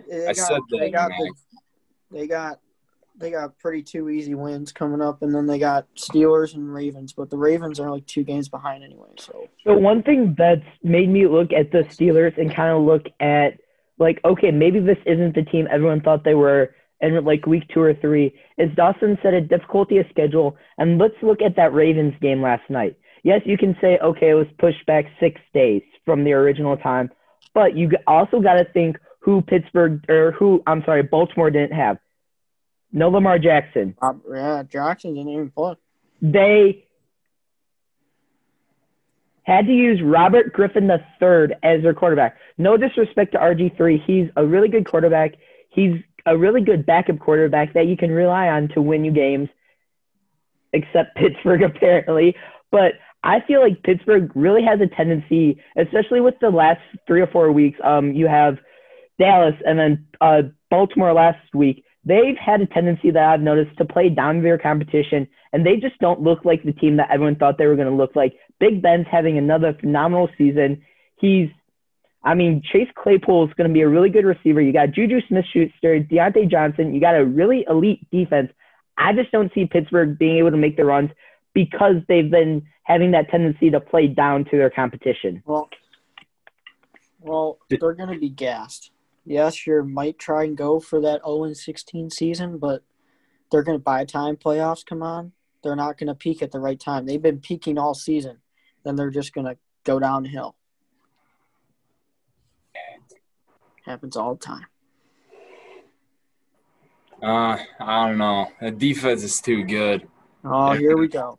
They 0.09 0.23
I 0.29 0.33
got, 0.33 0.37
said 0.37 0.61
they 0.71 0.79
that, 0.79 0.93
got 0.93 1.09
the, 1.11 1.35
they 2.13 2.27
got 2.27 2.61
they 3.21 3.31
got 3.31 3.59
pretty 3.59 3.83
two 3.83 4.09
easy 4.09 4.35
wins 4.35 4.73
coming 4.73 5.01
up, 5.01 5.23
and 5.23 5.35
then 5.35 5.47
they 5.47 5.59
got 5.59 5.87
Steelers 5.95 6.55
and 6.55 6.73
Ravens. 6.73 7.13
But 7.13 7.31
the 7.31 7.37
Ravens 7.37 7.79
are 7.79 7.91
like 7.91 8.07
two 8.07 8.25
games 8.25 8.49
behind 8.49 8.83
anyway. 8.83 9.11
So 9.19 9.49
So 9.65 9.77
one 9.77 10.03
thing 10.03 10.35
that's 10.37 10.67
made 10.83 11.09
me 11.09 11.27
look 11.27 11.53
at 11.53 11.71
the 11.71 11.85
Steelers 11.95 12.37
and 12.39 12.55
kind 12.55 12.77
of 12.77 12.83
look 12.83 13.07
at 13.21 13.61
like, 13.99 14.21
okay, 14.25 14.51
maybe 14.51 14.81
this 14.81 14.99
isn't 15.07 15.35
the 15.35 15.43
team 15.43 15.69
everyone 15.71 16.01
thought 16.01 16.25
they 16.25 16.35
were 16.35 16.75
in 17.01 17.23
like 17.25 17.47
week 17.47 17.65
two 17.73 17.81
or 17.81 17.95
three. 17.95 18.35
Is 18.59 18.71
Dawson 18.75 19.19
said 19.23 19.35
a 19.35 19.41
difficulty 19.41 19.99
of 19.99 20.07
schedule, 20.11 20.57
and 20.79 20.99
let's 20.99 21.15
look 21.23 21.43
at 21.43 21.57
that 21.57 21.75
Ravens 21.75 22.15
game 22.21 22.43
last 22.43 22.69
night. 22.69 22.97
Yes, 23.23 23.43
you 23.45 23.59
can 23.59 23.77
say 23.81 23.99
okay, 24.03 24.31
it 24.31 24.35
was 24.35 24.47
pushed 24.59 24.85
back 24.87 25.05
six 25.21 25.41
days 25.53 25.83
from 26.05 26.25
the 26.25 26.33
original 26.33 26.77
time, 26.77 27.11
but 27.55 27.77
you 27.77 27.91
also 28.07 28.41
got 28.41 28.55
to 28.55 28.65
think 28.73 28.97
who 29.21 29.43
Pittsburgh 29.43 30.03
or 30.09 30.33
who 30.33 30.63
I'm 30.67 30.83
sorry, 30.85 31.03
Baltimore 31.03 31.51
didn't 31.51 31.77
have. 31.77 31.99
No 32.93 33.09
Lamar 33.09 33.39
Jackson. 33.39 33.97
uh, 34.03 34.15
yeah, 34.33 34.63
Jackson 34.65 35.15
didn't 35.15 35.33
even 35.33 35.51
play. 35.51 35.75
They 36.23 36.85
had 39.45 39.67
to 39.67 39.73
use 39.73 40.01
Robert 40.03 40.53
Griffin 40.53 40.89
III 40.91 41.57
as 41.63 41.83
their 41.83 41.95
quarterback. 41.95 42.37
No 42.59 42.77
disrespect 42.77 43.33
to 43.33 43.39
RG3. 43.39 44.03
He's 44.05 44.29
a 44.37 44.45
really 44.45 44.69
good 44.69 44.87
quarterback. 44.87 45.35
He's 45.71 46.01
a 46.27 46.37
really 46.37 46.61
good 46.61 46.85
backup 46.85 47.19
quarterback 47.19 47.75
that 47.75 47.87
you 47.87 47.97
can 47.97 48.11
rely 48.11 48.49
on 48.49 48.69
to 48.69 48.83
win 48.83 49.05
you 49.05 49.13
games, 49.13 49.49
except 50.73 51.17
Pittsburgh, 51.17 51.63
apparently. 51.63 52.37
But 52.71 52.93
I 53.23 53.41
feel 53.47 53.61
like 53.61 53.83
Pittsburgh 53.83 54.31
really 54.35 54.63
has 54.63 54.81
a 54.81 54.87
tendency, 54.87 55.61
especially 55.77 56.21
with 56.21 56.35
the 56.41 56.51
last 56.51 56.81
three 57.07 57.21
or 57.21 57.27
four 57.27 57.51
weeks. 57.53 57.79
Um, 57.83 58.13
you 58.13 58.27
have 58.27 58.59
Dallas 59.19 59.55
and 59.67 59.79
then 59.79 60.07
uh, 60.21 60.43
Baltimore 60.71 61.13
last 61.13 61.55
week. 61.55 61.85
They've 62.05 62.37
had 62.37 62.63
a 62.63 62.67
tendency 62.67 63.11
that 63.11 63.23
I've 63.23 63.43
noticed 63.43 63.77
to 63.77 63.85
play 63.85 64.09
down 64.09 64.37
to 64.37 64.43
their 64.43 64.59
competition, 64.59 65.29
and 65.53 65.67
they 65.67 65.77
just 65.77 65.99
don't 65.99 66.23
look 66.23 66.45
like 66.45 66.63
the 66.63 66.73
team 66.73 66.97
that 66.97 67.11
everyone 67.11 67.37
thought 67.37 67.59
they 67.59 67.67
were 67.67 67.77
going 67.77 67.91
to 67.91 67.95
look 67.95 68.17
like. 68.17 68.35
Big 68.59 68.81
Ben's 68.81 69.07
having 69.11 69.37
another 69.37 69.77
phenomenal 69.79 70.29
season. 70.39 70.83
He's, 71.17 71.51
I 72.25 72.35
mean, 72.35 72.63
Chase 72.73 72.89
Claypool 72.95 73.49
is 73.49 73.55
going 73.55 73.69
to 73.69 73.75
be 73.75 73.83
a 73.83 73.89
really 73.89 74.09
good 74.09 74.25
receiver. 74.25 74.63
You 74.63 74.73
got 74.73 74.93
Juju 74.93 75.21
Smith-Schuster, 75.29 76.01
Diontae 76.01 76.51
Johnson. 76.51 76.95
You 76.95 77.01
got 77.01 77.17
a 77.17 77.25
really 77.25 77.67
elite 77.69 78.07
defense. 78.11 78.51
I 78.97 79.13
just 79.13 79.31
don't 79.31 79.53
see 79.55 79.67
Pittsburgh 79.67 80.19
being 80.19 80.39
able 80.39 80.53
to 80.53 80.57
make 80.57 80.77
the 80.77 80.85
runs 80.85 81.11
because 81.53 81.97
they've 82.09 82.31
been 82.31 82.63
having 82.85 83.11
that 83.11 83.29
tendency 83.29 83.71
to 83.71 83.81
play 83.81 84.07
down 84.07 84.45
to 84.47 84.51
their 84.53 84.71
competition. 84.71 85.43
Well, 85.45 85.69
well, 87.21 87.59
they're 87.69 87.93
going 87.93 88.13
to 88.13 88.19
be 88.19 88.31
gassed. 88.31 88.91
Yes, 89.25 89.67
you 89.67 89.83
might 89.83 90.19
try 90.19 90.45
and 90.45 90.57
go 90.57 90.81
for 90.81 91.01
that 91.01 91.23
0 91.25 91.53
16 91.53 92.11
season, 92.11 92.59
but 92.59 92.83
they're 93.51 93.63
going 93.63 93.79
to 93.79 93.83
by 93.83 94.05
time 94.05 94.37
playoffs 94.37 94.85
come 94.85 95.03
on, 95.03 95.33
they're 95.63 95.77
not 95.77 95.99
going 95.99 96.09
to 96.09 96.15
peak 96.15 96.43
at 96.43 96.53
the 96.53 96.61
right 96.61 96.79
time. 96.81 97.07
They've 97.07 97.21
been 97.21 97.41
peaking 97.41 97.79
all 97.79 97.95
season, 97.95 98.39
then 98.85 98.97
they're 98.97 99.11
just 99.11 99.33
going 99.35 99.47
to 99.47 99.57
go 99.85 99.99
downhill. 99.99 100.57
Happens 103.85 104.17
all 104.17 104.35
the 104.35 104.41
time. 104.41 104.67
Uh, 107.23 107.59
I 107.81 108.09
don't 108.09 108.19
know. 108.19 108.49
The 108.61 108.71
defense 108.71 109.23
is 109.23 109.41
too 109.41 109.65
good. 109.65 110.07
Oh, 110.45 110.73
here 110.73 110.97
we 110.97 111.09
go. 111.09 111.39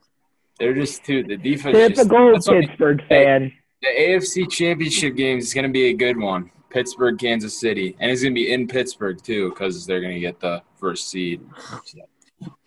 They're 0.59 0.75
just 0.75 1.03
too. 1.03 1.23
The 1.23 1.37
defense. 1.37 1.75
Just, 1.75 1.95
Typical 1.95 2.33
that's 2.33 2.47
what- 2.47 2.61
Pittsburgh 2.61 3.01
fan. 3.07 3.51
the 3.81 3.87
AFC 3.87 4.49
Championship 4.49 5.15
game 5.15 5.39
is 5.39 5.53
going 5.53 5.65
to 5.65 5.71
be 5.71 5.85
a 5.85 5.93
good 5.93 6.17
one. 6.17 6.51
Pittsburgh, 6.71 7.17
Kansas 7.19 7.59
City, 7.59 7.95
and 7.99 8.09
it's 8.11 8.21
going 8.21 8.33
to 8.33 8.39
be 8.39 8.51
in 8.51 8.67
Pittsburgh 8.67 9.21
too 9.23 9.49
because 9.49 9.85
they're 9.85 10.01
going 10.01 10.13
to 10.13 10.19
get 10.19 10.39
the 10.39 10.61
first 10.79 11.09
seed. 11.09 11.41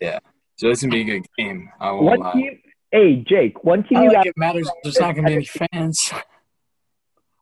Yeah, 0.01 0.19
so 0.57 0.69
it's 0.69 0.83
going 0.83 0.91
to 0.91 0.97
be 0.97 1.01
a 1.03 1.19
good 1.21 1.27
game. 1.39 1.69
I 1.81 1.91
won't 1.93 2.05
One 2.05 2.21
lie. 2.21 2.33
team, 2.33 2.61
hey 2.93 3.17
Jake, 3.29 3.65
one 3.65 3.83
team 3.85 3.99
I 3.99 4.03
you 4.05 4.09
don't 4.11 4.15
got. 4.15 4.23
think 4.25 4.35
it 4.37 4.39
matters. 4.39 4.71
There's 4.83 5.01
not 5.01 5.15
going 5.15 5.25
to 5.27 5.31
be 5.31 5.35
any 5.37 5.45
fans. 5.73 6.13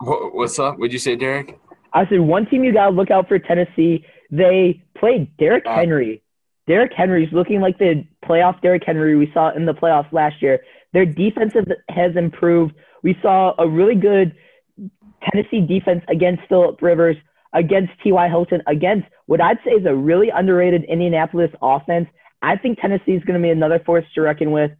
What, 0.00 0.34
what's 0.34 0.58
up? 0.58 0.78
What'd 0.78 0.92
you 0.92 0.98
say, 0.98 1.14
Derek? 1.14 1.60
I 1.92 2.08
said 2.08 2.18
one 2.20 2.46
team 2.46 2.64
you 2.64 2.72
got 2.72 2.86
to 2.86 2.90
look 2.90 3.12
out 3.12 3.28
for 3.28 3.38
Tennessee. 3.38 4.04
They 4.32 4.82
played 4.98 5.36
Derrick 5.36 5.64
Uh, 5.64 5.76
Henry. 5.76 6.24
Derrick 6.66 6.92
Henry's 6.92 7.32
looking 7.32 7.60
like 7.60 7.78
the 7.78 8.04
playoff 8.24 8.60
Derrick 8.62 8.82
Henry 8.84 9.14
we 9.16 9.30
saw 9.32 9.54
in 9.54 9.64
the 9.64 9.74
playoffs 9.74 10.12
last 10.12 10.42
year. 10.42 10.60
Their 10.92 11.06
defensive 11.06 11.66
has 11.88 12.16
improved. 12.16 12.74
We 13.04 13.16
saw 13.22 13.54
a 13.58 13.68
really 13.68 13.94
good 13.94 14.34
Tennessee 15.30 15.60
defense 15.60 16.02
against 16.08 16.42
Philip 16.48 16.80
Rivers, 16.82 17.16
against 17.52 17.92
T.Y. 18.02 18.28
Hilton, 18.28 18.62
against 18.66 19.06
what 19.26 19.40
I'd 19.40 19.58
say 19.64 19.72
is 19.72 19.86
a 19.86 19.94
really 19.94 20.30
underrated 20.30 20.84
Indianapolis 20.84 21.50
offense. 21.60 22.08
I 22.40 22.56
think 22.56 22.80
Tennessee 22.80 23.12
is 23.12 23.24
going 23.24 23.40
to 23.40 23.42
be 23.42 23.50
another 23.50 23.80
force 23.84 24.04
to 24.14 24.20
reckon 24.20 24.50
with. 24.50 24.72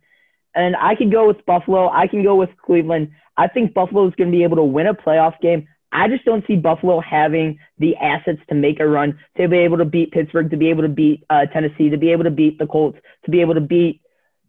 And 0.55 0.77
I 0.77 0.95
can 0.95 1.11
go 1.11 1.27
with 1.27 1.45
Buffalo. 1.47 1.89
I 1.89 2.07
can 2.07 2.23
go 2.23 2.35
with 2.35 2.51
Cleveland. 2.65 3.11
I 3.37 3.49
think 3.49 3.73
Buffalo 3.73 4.07
is 4.07 4.15
going 4.17 4.31
to 4.31 4.37
be 4.37 4.43
able 4.43 4.57
to 4.57 4.65
win 4.65 4.87
a 4.87 4.95
playoff 4.95 5.41
game. 5.41 5.69
I 5.93 6.09
just 6.09 6.25
don't 6.25 6.47
see 6.47 6.57
Buffalo 6.57 7.01
having 7.01 7.59
the 7.79 7.97
assets 7.97 8.41
to 8.49 8.55
make 8.55 8.81
a 8.81 8.87
run, 8.87 9.19
to 9.37 9.47
be 9.47 9.59
able 9.59 9.79
to 9.79 9.85
beat 9.85 10.11
Pittsburgh, 10.11 10.51
to 10.51 10.57
be 10.57 10.71
able 10.71 10.83
to 10.83 10.89
beat 10.89 11.25
uh, 11.29 11.47
Tennessee, 11.47 11.91
to 11.91 11.99
be 11.99 12.13
able 12.13 12.25
to 12.25 12.31
beat 12.31 12.59
the 12.59 12.67
Colts, 12.67 12.99
to 13.25 13.31
be 13.31 13.43
able 13.43 13.55
to 13.55 13.61
beat 13.61 14.01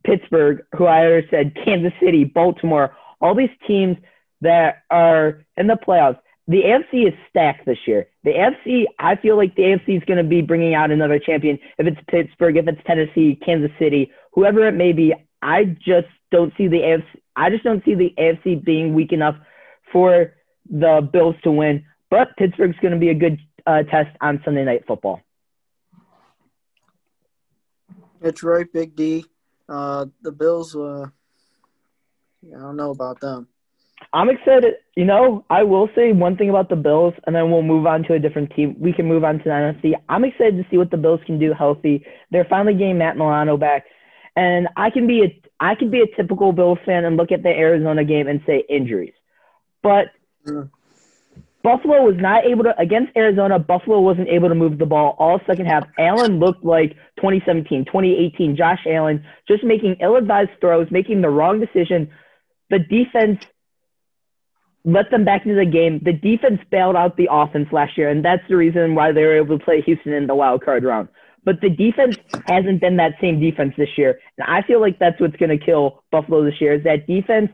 Pittsburgh, 0.05 0.63
who 0.75 0.85
I 0.85 1.05
already 1.05 1.27
said, 1.29 1.55
Kansas 1.63 1.93
City, 2.01 2.23
Baltimore, 2.23 2.95
all 3.21 3.35
these 3.35 3.49
teams 3.67 3.97
that 4.43 4.83
are 4.89 5.43
in 5.57 5.67
the 5.67 5.75
playoffs. 5.75 6.19
The 6.47 6.61
AFC 6.61 7.07
is 7.07 7.13
stacked 7.29 7.65
this 7.65 7.77
year. 7.87 8.07
The 8.25 8.31
AFC, 8.31 8.83
I 8.99 9.15
feel 9.15 9.37
like 9.37 9.55
the 9.55 9.63
AFC 9.63 9.97
is 9.97 10.03
going 10.05 10.17
to 10.17 10.23
be 10.23 10.41
bringing 10.41 10.75
out 10.75 10.91
another 10.91 11.17
champion. 11.17 11.57
If 11.77 11.87
it's 11.87 11.99
Pittsburgh, 12.09 12.57
if 12.57 12.67
it's 12.67 12.81
Tennessee, 12.85 13.39
Kansas 13.45 13.71
City, 13.79 14.11
whoever 14.33 14.67
it 14.67 14.73
may 14.73 14.91
be, 14.91 15.13
I 15.41 15.63
just 15.63 16.07
don't 16.31 16.53
see 16.57 16.67
the 16.67 16.77
AFC. 16.77 17.05
I 17.35 17.49
just 17.49 17.63
don't 17.63 17.83
see 17.85 17.95
the 17.95 18.13
AFC 18.19 18.63
being 18.63 18.93
weak 18.93 19.13
enough 19.13 19.35
for 19.91 20.33
the 20.69 21.07
Bills 21.11 21.35
to 21.43 21.51
win. 21.51 21.85
But 22.09 22.35
Pittsburgh's 22.37 22.77
going 22.81 22.93
to 22.93 22.99
be 22.99 23.09
a 23.09 23.15
good 23.15 23.39
uh, 23.65 23.83
test 23.83 24.15
on 24.19 24.41
Sunday 24.43 24.65
Night 24.65 24.83
Football. 24.85 25.21
That's 28.21 28.43
right, 28.43 28.71
Big 28.71 28.95
D. 28.95 29.25
Uh, 29.67 30.05
the 30.21 30.31
Bills, 30.31 30.75
uh, 30.75 31.05
I 32.45 32.59
don't 32.59 32.75
know 32.75 32.91
about 32.91 33.21
them. 33.21 33.47
I'm 34.11 34.29
excited. 34.29 34.75
You 34.95 35.05
know, 35.05 35.45
I 35.49 35.63
will 35.63 35.89
say 35.95 36.11
one 36.11 36.37
thing 36.37 36.49
about 36.49 36.69
the 36.69 36.75
Bills, 36.75 37.13
and 37.25 37.35
then 37.35 37.51
we'll 37.51 37.61
move 37.61 37.85
on 37.85 38.03
to 38.03 38.13
a 38.13 38.19
different 38.19 38.51
team. 38.55 38.75
We 38.79 38.93
can 38.93 39.07
move 39.07 39.23
on 39.23 39.37
to 39.37 39.43
the 39.43 39.49
NFC. 39.49 39.93
I'm 40.09 40.23
excited 40.25 40.57
to 40.57 40.65
see 40.69 40.77
what 40.77 40.91
the 40.91 40.97
Bills 40.97 41.21
can 41.25 41.39
do 41.39 41.53
healthy. 41.53 42.05
They're 42.31 42.47
finally 42.49 42.73
getting 42.73 42.97
Matt 42.97 43.17
Milano 43.17 43.57
back, 43.57 43.85
and 44.35 44.67
I 44.75 44.89
can 44.89 45.07
be 45.07 45.23
a 45.23 45.41
I 45.59 45.75
can 45.75 45.89
be 45.89 46.01
a 46.01 46.15
typical 46.15 46.51
Bills 46.51 46.79
fan 46.85 47.05
and 47.05 47.15
look 47.15 47.31
at 47.31 47.43
the 47.43 47.49
Arizona 47.49 48.03
game 48.03 48.27
and 48.27 48.41
say 48.45 48.63
injuries, 48.69 49.13
but 49.81 50.07
Mm. 50.47 50.69
Buffalo 51.63 52.03
was 52.03 52.15
not 52.17 52.45
able 52.45 52.63
to 52.65 52.77
against 52.77 53.15
Arizona. 53.15 53.57
Buffalo 53.57 54.01
wasn't 54.01 54.27
able 54.27 54.49
to 54.49 54.55
move 54.55 54.77
the 54.77 54.85
ball 54.85 55.15
all 55.17 55.39
second 55.47 55.65
half. 55.65 55.85
Allen 55.97 56.39
looked 56.39 56.65
like 56.65 56.91
2017, 57.17 57.85
2018. 57.85 58.55
Josh 58.57 58.81
Allen 58.85 59.25
just 59.47 59.63
making 59.63 59.95
ill-advised 60.01 60.51
throws, 60.59 60.87
making 60.91 61.21
the 61.21 61.29
wrong 61.29 61.61
decision. 61.61 62.11
The 62.69 62.79
defense 62.79 63.39
let 64.85 65.09
them 65.11 65.23
back 65.23 65.45
into 65.45 65.55
the 65.55 65.65
game. 65.69 65.99
The 66.03 66.13
defense 66.13 66.59
bailed 66.69 66.95
out 66.95 67.15
the 67.15 67.29
offense 67.31 67.69
last 67.71 67.97
year, 67.97 68.09
and 68.09 68.23
that's 68.23 68.43
the 68.49 68.57
reason 68.57 68.95
why 68.95 69.11
they 69.11 69.23
were 69.23 69.37
able 69.37 69.57
to 69.57 69.63
play 69.63 69.81
Houston 69.81 70.13
in 70.13 70.27
the 70.27 70.35
wild 70.35 70.63
card 70.63 70.83
round. 70.83 71.07
But 71.45 71.61
the 71.61 71.69
defense 71.69 72.17
hasn't 72.47 72.81
been 72.81 72.97
that 72.97 73.13
same 73.21 73.39
defense 73.39 73.73
this 73.77 73.97
year, 73.97 74.19
and 74.37 74.47
I 74.47 74.61
feel 74.61 74.79
like 74.81 74.99
that's 74.99 75.19
what's 75.19 75.35
going 75.37 75.57
to 75.57 75.63
kill 75.63 76.03
Buffalo 76.11 76.43
this 76.43 76.59
year 76.59 76.73
is 76.73 76.83
that 76.83 77.07
defense 77.07 77.51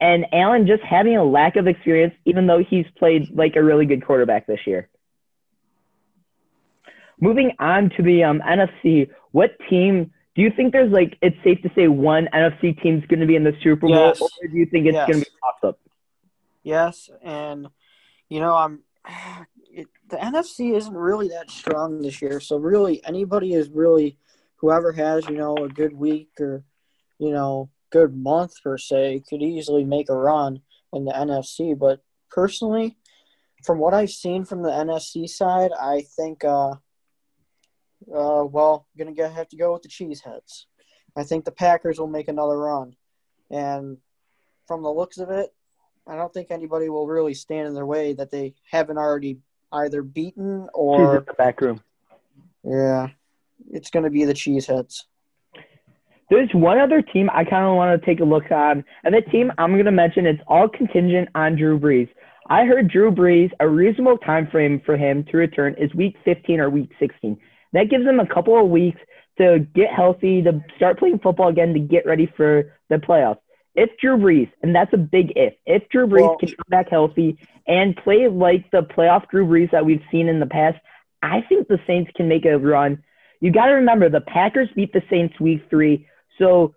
and 0.00 0.26
Allen 0.32 0.66
just 0.66 0.82
having 0.82 1.16
a 1.16 1.24
lack 1.24 1.56
of 1.56 1.66
experience, 1.66 2.14
even 2.26 2.46
though 2.46 2.62
he's 2.62 2.84
played 2.98 3.30
like 3.34 3.56
a 3.56 3.62
really 3.62 3.86
good 3.86 4.04
quarterback 4.04 4.46
this 4.46 4.60
year. 4.66 4.88
Moving 7.18 7.52
on 7.58 7.90
to 7.96 8.02
the 8.02 8.24
um, 8.24 8.42
NFC, 8.46 9.08
what 9.32 9.52
team 9.70 10.10
do 10.34 10.42
you 10.42 10.50
think 10.54 10.72
there's 10.72 10.92
like 10.92 11.16
it's 11.22 11.36
safe 11.42 11.62
to 11.62 11.70
say 11.74 11.88
one 11.88 12.28
NFC 12.34 12.80
team's 12.82 13.06
going 13.06 13.20
to 13.20 13.26
be 13.26 13.36
in 13.36 13.44
the 13.44 13.54
Super 13.62 13.86
Bowl, 13.88 14.08
Yes. 14.08 14.20
or 14.20 14.48
do 14.48 14.56
you 14.56 14.66
think 14.66 14.86
it's 14.86 14.94
Yes. 14.94 15.06
going 15.08 15.20
to 15.20 15.24
be 15.24 15.36
toss 15.42 15.70
up? 15.70 15.78
Yes, 16.66 17.08
and 17.22 17.68
you 18.28 18.40
know 18.40 18.54
I'm. 18.54 18.80
It, 19.78 19.88
the 20.08 20.16
NFC 20.16 20.74
isn't 20.74 20.94
really 20.94 21.28
that 21.28 21.50
strong 21.50 22.00
this 22.00 22.22
year, 22.22 22.40
so 22.40 22.56
really 22.56 23.04
anybody 23.04 23.52
is 23.52 23.68
really 23.68 24.16
whoever 24.56 24.90
has 24.92 25.28
you 25.28 25.36
know 25.36 25.54
a 25.54 25.68
good 25.68 25.92
week 25.92 26.30
or 26.40 26.64
you 27.18 27.30
know 27.30 27.68
good 27.90 28.16
month 28.16 28.54
per 28.62 28.78
se 28.78 29.24
could 29.28 29.42
easily 29.42 29.84
make 29.84 30.08
a 30.08 30.14
run 30.14 30.62
in 30.94 31.04
the 31.04 31.12
NFC. 31.12 31.78
But 31.78 32.00
personally, 32.30 32.96
from 33.64 33.78
what 33.78 33.92
I've 33.92 34.10
seen 34.10 34.46
from 34.46 34.62
the 34.62 34.70
NFC 34.70 35.28
side, 35.28 35.72
I 35.78 36.00
think 36.16 36.42
uh, 36.42 36.70
uh 38.14 38.44
well 38.46 38.86
gonna 38.96 39.12
go, 39.12 39.28
have 39.28 39.48
to 39.48 39.58
go 39.58 39.74
with 39.74 39.82
the 39.82 39.90
Cheeseheads. 39.90 40.64
I 41.14 41.24
think 41.24 41.44
the 41.44 41.52
Packers 41.52 41.98
will 41.98 42.06
make 42.06 42.28
another 42.28 42.58
run, 42.58 42.96
and 43.50 43.98
from 44.66 44.82
the 44.82 44.90
looks 44.90 45.18
of 45.18 45.28
it, 45.28 45.52
I 46.06 46.14
don't 46.14 46.32
think 46.32 46.50
anybody 46.50 46.88
will 46.88 47.06
really 47.06 47.34
stand 47.34 47.66
in 47.66 47.74
their 47.74 47.86
way 47.86 48.12
that 48.14 48.30
they 48.30 48.54
haven't 48.70 48.98
already 48.98 49.38
either 49.72 50.02
beaten 50.02 50.68
or 50.72 51.24
the 51.26 51.34
back 51.34 51.60
room? 51.60 51.82
yeah, 52.64 53.08
it's 53.70 53.90
going 53.90 54.04
to 54.04 54.10
be 54.10 54.24
the 54.24 54.34
Cheeseheads. 54.34 55.04
There's 56.28 56.50
one 56.52 56.78
other 56.78 57.02
team 57.02 57.30
I 57.32 57.44
kind 57.44 57.64
of 57.66 57.76
want 57.76 58.00
to 58.00 58.06
take 58.06 58.20
a 58.20 58.24
look 58.24 58.50
on, 58.50 58.84
and 59.04 59.14
the 59.14 59.22
team 59.30 59.52
I'm 59.58 59.72
going 59.72 59.84
to 59.84 59.92
mention 59.92 60.26
it's 60.26 60.42
all 60.48 60.68
contingent 60.68 61.28
on 61.34 61.56
Drew 61.56 61.78
Brees. 61.78 62.08
I 62.48 62.64
heard 62.64 62.90
Drew 62.90 63.10
Brees 63.10 63.50
a 63.60 63.68
reasonable 63.68 64.18
time 64.18 64.48
frame 64.48 64.80
for 64.84 64.96
him 64.96 65.24
to 65.30 65.36
return 65.36 65.74
is 65.78 65.92
week 65.94 66.16
15 66.24 66.60
or 66.60 66.70
week 66.70 66.90
16. 66.98 67.38
That 67.72 67.90
gives 67.90 68.04
him 68.04 68.20
a 68.20 68.26
couple 68.26 68.60
of 68.60 68.70
weeks 68.70 69.00
to 69.38 69.66
get 69.74 69.92
healthy, 69.94 70.42
to 70.42 70.64
start 70.76 70.98
playing 70.98 71.18
football 71.18 71.48
again, 71.48 71.74
to 71.74 71.80
get 71.80 72.06
ready 72.06 72.32
for 72.36 72.74
the 72.88 72.96
playoffs. 72.96 73.38
If 73.76 73.90
Drew 73.98 74.16
Brees, 74.16 74.50
and 74.62 74.74
that's 74.74 74.92
a 74.92 74.96
big 74.96 75.32
if, 75.36 75.54
if 75.66 75.88
Drew 75.90 76.06
Brees 76.06 76.22
Well- 76.22 76.36
can 76.38 76.48
come 76.48 76.64
back 76.68 76.88
healthy 76.88 77.38
and 77.66 77.96
play 77.96 78.26
like 78.28 78.70
the 78.70 78.82
playoff 78.82 79.28
Drew 79.28 79.46
Brees 79.46 79.70
that 79.70 79.84
we've 79.84 80.02
seen 80.10 80.28
in 80.28 80.40
the 80.40 80.46
past, 80.46 80.78
I 81.22 81.42
think 81.42 81.68
the 81.68 81.78
Saints 81.86 82.10
can 82.16 82.28
make 82.28 82.44
a 82.46 82.58
run. 82.58 83.02
You 83.40 83.52
got 83.52 83.66
to 83.66 83.74
remember 83.74 84.08
the 84.08 84.20
Packers 84.22 84.68
beat 84.74 84.92
the 84.92 85.02
Saints 85.10 85.38
week 85.38 85.62
three, 85.68 86.06
so 86.38 86.74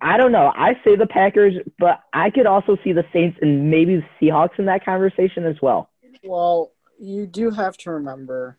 I 0.00 0.16
don't 0.16 0.32
know. 0.32 0.52
I 0.54 0.74
say 0.84 0.96
the 0.96 1.06
Packers, 1.06 1.54
but 1.78 2.00
I 2.12 2.30
could 2.30 2.46
also 2.46 2.76
see 2.82 2.92
the 2.92 3.04
Saints 3.12 3.38
and 3.40 3.70
maybe 3.70 3.96
the 3.96 4.04
Seahawks 4.20 4.58
in 4.58 4.66
that 4.66 4.84
conversation 4.84 5.44
as 5.44 5.56
well. 5.62 5.90
Well, 6.24 6.72
you 6.98 7.26
do 7.26 7.50
have 7.50 7.76
to 7.78 7.90
remember, 7.90 8.58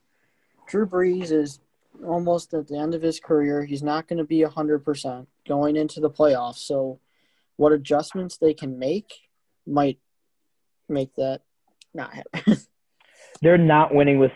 Drew 0.67 0.85
Brees 0.85 1.31
is 1.31 1.59
almost 2.05 2.53
at 2.53 2.67
the 2.67 2.77
end 2.77 2.93
of 2.93 3.01
his 3.01 3.19
career. 3.19 3.63
He's 3.63 3.83
not 3.83 4.07
going 4.07 4.17
to 4.17 4.23
be 4.23 4.41
hundred 4.41 4.79
percent 4.79 5.27
going 5.47 5.75
into 5.75 5.99
the 5.99 6.09
playoffs. 6.09 6.57
So, 6.57 6.99
what 7.57 7.71
adjustments 7.71 8.37
they 8.37 8.53
can 8.53 8.79
make 8.79 9.13
might 9.65 9.99
make 10.89 11.13
that 11.15 11.41
not 11.93 12.13
happen. 12.13 12.57
They're 13.41 13.57
not 13.57 13.93
winning 13.93 14.19
with 14.19 14.31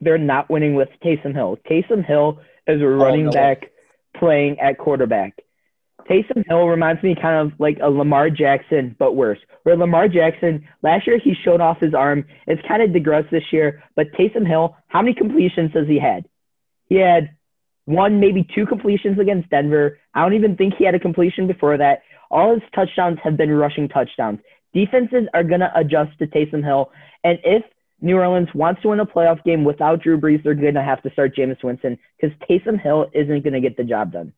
they're 0.00 0.16
not 0.16 0.48
winning 0.48 0.74
with 0.74 0.88
Taysom 1.04 1.34
Hill. 1.34 1.58
Taysom 1.70 2.06
Hill 2.06 2.40
is 2.66 2.80
a 2.80 2.84
oh, 2.84 2.88
running 2.88 3.26
no. 3.26 3.32
back 3.32 3.70
playing 4.16 4.58
at 4.58 4.78
quarterback. 4.78 5.34
Taysom 6.08 6.44
Hill 6.48 6.66
reminds 6.66 7.02
me 7.02 7.14
kind 7.20 7.46
of 7.46 7.58
like 7.58 7.78
a 7.82 7.90
Lamar 7.90 8.30
Jackson, 8.30 8.94
but 8.98 9.14
worse. 9.14 9.38
Where 9.62 9.76
Lamar 9.76 10.08
Jackson 10.08 10.66
last 10.82 11.06
year 11.06 11.18
he 11.18 11.34
showed 11.34 11.60
off 11.60 11.80
his 11.80 11.94
arm. 11.94 12.24
It's 12.46 12.66
kind 12.66 12.82
of 12.82 12.92
digressed 12.92 13.30
this 13.30 13.52
year, 13.52 13.82
but 13.96 14.12
Taysom 14.12 14.46
Hill, 14.46 14.76
how 14.88 15.02
many 15.02 15.14
completions 15.14 15.72
has 15.74 15.86
he 15.86 15.98
had? 15.98 16.26
He 16.88 16.96
had 16.96 17.36
one, 17.86 18.20
maybe 18.20 18.46
two 18.54 18.66
completions 18.66 19.18
against 19.18 19.50
Denver. 19.50 19.98
I 20.14 20.22
don't 20.22 20.34
even 20.34 20.56
think 20.56 20.74
he 20.74 20.84
had 20.84 20.94
a 20.94 21.00
completion 21.00 21.46
before 21.46 21.76
that. 21.78 22.02
All 22.34 22.52
his 22.52 22.62
touchdowns 22.74 23.20
have 23.22 23.36
been 23.36 23.52
rushing 23.52 23.88
touchdowns. 23.88 24.40
Defenses 24.74 25.28
are 25.34 25.44
gonna 25.44 25.70
adjust 25.76 26.18
to 26.18 26.26
Taysom 26.26 26.64
Hill, 26.64 26.90
and 27.22 27.38
if 27.44 27.62
New 28.00 28.18
Orleans 28.18 28.48
wants 28.54 28.82
to 28.82 28.88
win 28.88 28.98
a 28.98 29.06
playoff 29.06 29.42
game 29.44 29.62
without 29.62 30.02
Drew 30.02 30.20
Brees, 30.20 30.42
they're 30.42 30.54
gonna 30.54 30.82
have 30.82 31.00
to 31.04 31.10
start 31.12 31.36
Jameis 31.36 31.62
Winston 31.62 31.96
because 32.20 32.36
Taysom 32.50 32.80
Hill 32.80 33.08
isn't 33.14 33.44
gonna 33.44 33.60
get 33.60 33.76
the 33.76 33.84
job 33.84 34.12
done. 34.12 34.32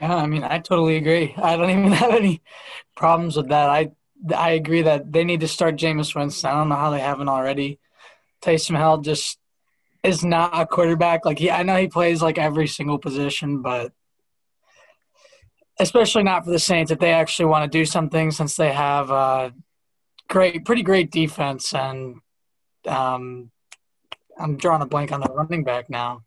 Yeah, 0.00 0.16
I 0.16 0.26
mean, 0.26 0.42
I 0.42 0.58
totally 0.58 0.96
agree. 0.96 1.32
I 1.36 1.56
don't 1.56 1.70
even 1.70 1.92
have 1.92 2.12
any 2.12 2.42
problems 2.96 3.36
with 3.36 3.50
that. 3.50 3.70
I 3.70 3.92
I 4.36 4.50
agree 4.50 4.82
that 4.82 5.12
they 5.12 5.22
need 5.22 5.40
to 5.40 5.48
start 5.48 5.76
Jameis 5.76 6.16
Winston. 6.16 6.50
I 6.50 6.54
don't 6.54 6.68
know 6.68 6.74
how 6.74 6.90
they 6.90 6.98
haven't 6.98 7.28
already. 7.28 7.78
Taysom 8.42 8.76
Hill 8.76 8.98
just 8.98 9.38
is 10.02 10.24
not 10.24 10.50
a 10.52 10.66
quarterback. 10.66 11.24
Like 11.24 11.38
he, 11.38 11.48
I 11.48 11.62
know 11.62 11.76
he 11.76 11.86
plays 11.86 12.22
like 12.22 12.38
every 12.38 12.66
single 12.66 12.98
position, 12.98 13.62
but 13.62 13.92
especially 15.78 16.22
not 16.22 16.44
for 16.44 16.50
the 16.50 16.58
Saints 16.58 16.90
if 16.90 16.98
they 16.98 17.12
actually 17.12 17.46
want 17.46 17.70
to 17.70 17.78
do 17.78 17.84
something 17.84 18.30
since 18.30 18.56
they 18.56 18.72
have 18.72 19.10
a 19.10 19.52
great, 20.28 20.64
pretty 20.64 20.82
great 20.82 21.10
defense 21.10 21.74
and 21.74 22.16
um, 22.86 23.50
I'm 24.38 24.56
drawing 24.56 24.82
a 24.82 24.86
blank 24.86 25.12
on 25.12 25.20
the 25.20 25.28
running 25.28 25.64
back 25.64 25.90
now. 25.90 26.22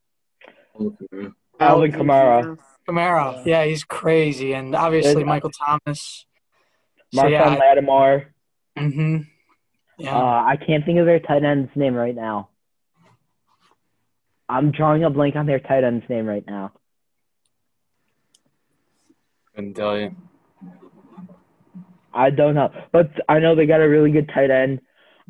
Okay. 0.80 1.30
Alvin 1.60 1.92
Kamara. 1.92 2.58
Kamara, 2.88 3.46
yeah, 3.46 3.66
he's 3.66 3.84
crazy, 3.84 4.54
and 4.54 4.76
obviously 4.76 5.24
Michael 5.24 5.52
Thomas. 5.52 6.26
So, 7.14 7.28
yeah, 7.28 7.56
Lattimore. 7.56 8.34
hmm 8.78 9.18
yeah. 10.00 10.16
Uh, 10.16 10.44
I 10.46 10.58
can't 10.66 10.86
think 10.86 10.98
of 10.98 11.06
their 11.06 11.20
tight 11.20 11.44
end's 11.44 11.70
name 11.76 11.94
right 11.94 12.16
now. 12.16 12.50
I'm 14.48 14.72
drawing 14.72 15.04
a 15.04 15.10
blank 15.10 15.36
on 15.36 15.46
their 15.46 15.60
tight 15.60 15.84
end's 15.84 16.10
name 16.10 16.26
right 16.26 16.46
now. 16.48 16.72
Couldn't 19.60 19.74
tell 19.74 20.00
you. 20.00 20.16
I 22.14 22.30
don't 22.30 22.56
know, 22.56 22.72
but 22.94 23.12
I 23.28 23.40
know 23.40 23.56
they 23.56 23.66
got 23.66 23.82
a 23.82 23.90
really 23.90 24.10
good 24.10 24.32
tight 24.34 24.50
end. 24.50 24.80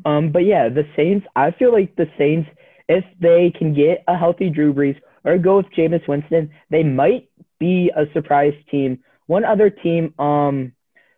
Um, 0.04 0.30
but 0.30 0.44
yeah, 0.44 0.68
the 0.68 0.84
Saints. 0.94 1.26
I 1.34 1.50
feel 1.50 1.72
like 1.72 1.96
the 1.96 2.06
Saints, 2.16 2.48
if 2.88 3.04
they 3.20 3.52
can 3.58 3.74
get 3.74 4.04
a 4.06 4.16
healthy 4.16 4.48
Drew 4.48 4.72
Brees 4.72 5.00
or 5.24 5.36
go 5.36 5.56
with 5.56 5.66
Jameis 5.76 6.06
Winston, 6.06 6.48
they 6.70 6.84
might 6.84 7.28
be 7.58 7.90
a 7.96 8.04
surprise 8.12 8.54
team. 8.70 9.02
One 9.26 9.44
other 9.44 9.68
team 9.68 10.14
um, 10.20 10.74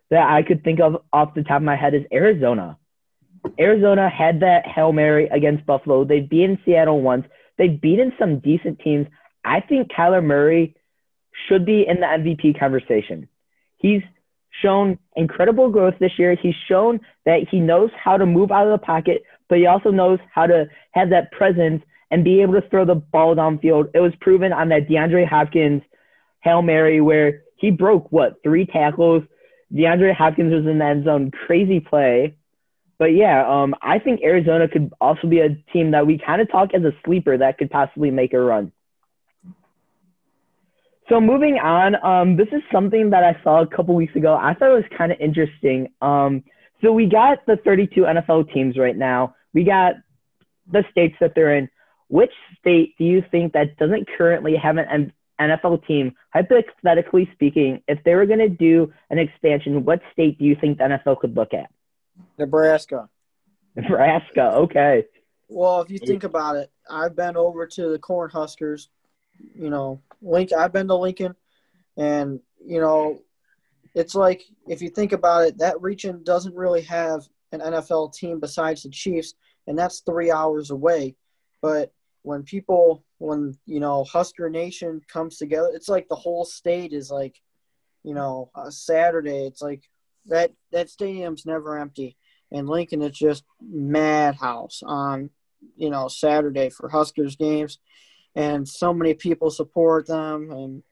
that 0.09 0.27
I 0.27 0.41
could 0.41 0.63
think 0.63 0.79
of 0.79 1.03
off 1.13 1.35
the 1.35 1.43
top 1.43 1.57
of 1.57 1.61
my 1.61 1.75
head 1.75 1.93
is 1.93 2.01
Arizona. 2.11 2.79
Arizona 3.59 4.09
had 4.09 4.39
that 4.39 4.65
hail 4.65 4.91
mary 4.91 5.27
against 5.27 5.67
Buffalo. 5.67 6.03
They've 6.03 6.27
beaten 6.27 6.57
Seattle 6.65 7.01
once. 7.01 7.27
They've 7.59 7.79
beaten 7.79 8.11
some 8.17 8.39
decent 8.39 8.79
teams. 8.79 9.05
I 9.45 9.59
think 9.59 9.91
Kyler 9.91 10.23
Murray 10.23 10.75
should 11.47 11.65
be 11.65 11.85
in 11.87 11.99
the 11.99 12.05
MVP 12.05 12.59
conversation. 12.59 13.27
He's 13.77 14.01
shown 14.61 14.99
incredible 15.15 15.69
growth 15.69 15.95
this 15.99 16.17
year. 16.17 16.35
He's 16.35 16.55
shown 16.67 16.99
that 17.25 17.47
he 17.49 17.59
knows 17.59 17.89
how 18.01 18.17
to 18.17 18.25
move 18.25 18.51
out 18.51 18.67
of 18.67 18.79
the 18.79 18.85
pocket, 18.85 19.23
but 19.49 19.57
he 19.57 19.65
also 19.65 19.91
knows 19.91 20.19
how 20.31 20.45
to 20.47 20.67
have 20.91 21.09
that 21.09 21.31
presence 21.31 21.83
and 22.11 22.23
be 22.23 22.41
able 22.41 22.53
to 22.53 22.67
throw 22.69 22.85
the 22.85 22.95
ball 22.95 23.35
downfield. 23.35 23.89
It 23.93 23.99
was 23.99 24.13
proven 24.21 24.53
on 24.53 24.69
that 24.69 24.87
DeAndre 24.87 25.27
Hopkins 25.27 25.81
Hail 26.41 26.61
Mary 26.61 27.01
where 27.01 27.43
he 27.55 27.71
broke 27.71 28.11
what, 28.11 28.43
three 28.43 28.65
tackles. 28.65 29.23
DeAndre 29.73 30.15
Hopkins 30.15 30.53
was 30.53 30.65
in 30.65 30.77
the 30.77 30.85
end 30.85 31.05
zone. 31.05 31.31
Crazy 31.47 31.79
play. 31.79 32.35
But 32.99 33.15
yeah, 33.15 33.45
um, 33.47 33.73
I 33.81 33.99
think 33.99 34.21
Arizona 34.21 34.67
could 34.67 34.93
also 35.01 35.27
be 35.27 35.39
a 35.39 35.55
team 35.73 35.91
that 35.91 36.05
we 36.05 36.19
kind 36.23 36.41
of 36.41 36.51
talk 36.51 36.73
as 36.73 36.83
a 36.83 36.91
sleeper 37.03 37.37
that 37.37 37.57
could 37.57 37.71
possibly 37.71 38.11
make 38.11 38.33
a 38.33 38.39
run. 38.39 38.71
So 41.09 41.19
moving 41.19 41.59
on, 41.59 41.95
um, 42.03 42.37
this 42.37 42.47
is 42.51 42.61
something 42.71 43.09
that 43.09 43.23
I 43.23 43.41
saw 43.43 43.61
a 43.61 43.67
couple 43.67 43.95
weeks 43.95 44.15
ago. 44.15 44.35
I 44.35 44.53
thought 44.53 44.71
it 44.71 44.73
was 44.73 44.97
kind 44.97 45.11
of 45.11 45.19
interesting. 45.19 45.89
Um, 46.01 46.43
so 46.81 46.91
we 46.91 47.07
got 47.07 47.45
the 47.45 47.57
32 47.57 48.01
NFL 48.01 48.53
teams 48.53 48.77
right 48.77 48.95
now. 48.95 49.35
We 49.53 49.63
got 49.63 49.95
the 50.71 50.83
states 50.91 51.15
that 51.19 51.33
they're 51.35 51.55
in. 51.55 51.69
Which 52.07 52.31
state 52.59 52.95
do 52.97 53.05
you 53.05 53.23
think 53.31 53.53
that 53.53 53.77
doesn't 53.77 54.07
currently 54.17 54.55
have 54.55 54.77
an 54.77 55.13
NFL 55.39 55.85
team? 55.87 56.13
Hypothetically 56.33 57.29
speaking, 57.33 57.81
if 57.87 58.03
they 58.03 58.15
were 58.15 58.25
going 58.25 58.39
to 58.39 58.49
do 58.49 58.93
an 59.09 59.17
expansion, 59.17 59.83
what 59.83 60.01
state 60.11 60.37
do 60.37 60.45
you 60.45 60.55
think 60.59 60.77
the 60.77 60.83
NFL 60.83 61.19
could 61.19 61.35
look 61.35 61.53
at? 61.53 61.69
Nebraska. 62.37 63.09
Nebraska. 63.75 64.53
Okay. 64.55 65.05
Well, 65.49 65.81
if 65.81 65.89
you 65.89 65.99
think 65.99 66.23
about 66.23 66.55
it, 66.55 66.71
I've 66.89 67.15
been 67.15 67.35
over 67.35 67.65
to 67.67 67.89
the 67.89 67.99
Cornhuskers. 67.99 68.87
You 69.55 69.69
know, 69.69 70.01
Lincoln. 70.21 70.59
I've 70.59 70.73
been 70.73 70.87
to 70.87 70.95
Lincoln, 70.95 71.35
and 71.97 72.39
you 72.65 72.79
know, 72.79 73.21
it's 73.93 74.15
like 74.15 74.43
if 74.67 74.81
you 74.81 74.89
think 74.89 75.11
about 75.11 75.45
it, 75.45 75.57
that 75.59 75.81
region 75.81 76.23
doesn't 76.23 76.55
really 76.55 76.81
have 76.81 77.27
an 77.51 77.59
NFL 77.59 78.13
team 78.13 78.39
besides 78.39 78.83
the 78.83 78.89
Chiefs, 78.89 79.35
and 79.67 79.77
that's 79.77 79.99
three 79.99 80.31
hours 80.31 80.71
away. 80.71 81.15
But 81.61 81.93
when 82.23 82.43
people, 82.43 83.03
when 83.19 83.57
you 83.65 83.79
know, 83.79 84.03
Husker 84.03 84.49
Nation 84.49 85.01
comes 85.07 85.37
together, 85.37 85.69
it's 85.73 85.89
like 85.89 86.07
the 86.07 86.15
whole 86.15 86.45
state 86.45 86.93
is 86.93 87.11
like, 87.11 87.39
you 88.03 88.13
know, 88.13 88.49
Saturday. 88.69 89.45
It's 89.45 89.61
like 89.61 89.83
that 90.25 90.51
that 90.71 90.89
stadium's 90.89 91.45
never 91.45 91.77
empty. 91.77 92.17
And 92.51 92.69
Lincoln, 92.69 93.01
it's 93.01 93.17
just 93.17 93.43
madhouse 93.61 94.83
on, 94.85 95.31
you 95.75 95.89
know, 95.89 96.07
Saturday 96.07 96.69
for 96.69 96.87
Huskers 96.87 97.35
games, 97.35 97.79
and 98.35 98.67
so 98.67 98.93
many 98.93 99.13
people 99.13 99.51
support 99.51 100.07
them. 100.07 100.51
And 100.51 100.83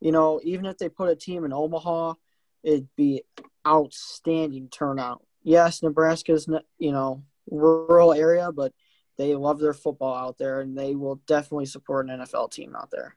you 0.00 0.12
know, 0.12 0.40
even 0.42 0.66
if 0.66 0.78
they 0.78 0.88
put 0.88 1.10
a 1.10 1.16
team 1.16 1.44
in 1.44 1.52
Omaha, 1.52 2.14
it'd 2.62 2.88
be 2.96 3.22
outstanding 3.66 4.68
turnout. 4.68 5.22
Yes, 5.42 5.82
Nebraska's 5.82 6.48
you 6.78 6.92
know 6.92 7.22
rural 7.50 8.12
area, 8.12 8.52
but 8.52 8.72
they 9.18 9.34
love 9.34 9.58
their 9.58 9.74
football 9.74 10.14
out 10.14 10.38
there, 10.38 10.60
and 10.60 10.76
they 10.76 10.94
will 10.94 11.16
definitely 11.26 11.66
support 11.66 12.08
an 12.08 12.20
NFL 12.20 12.50
team 12.50 12.74
out 12.74 12.90
there. 12.90 13.16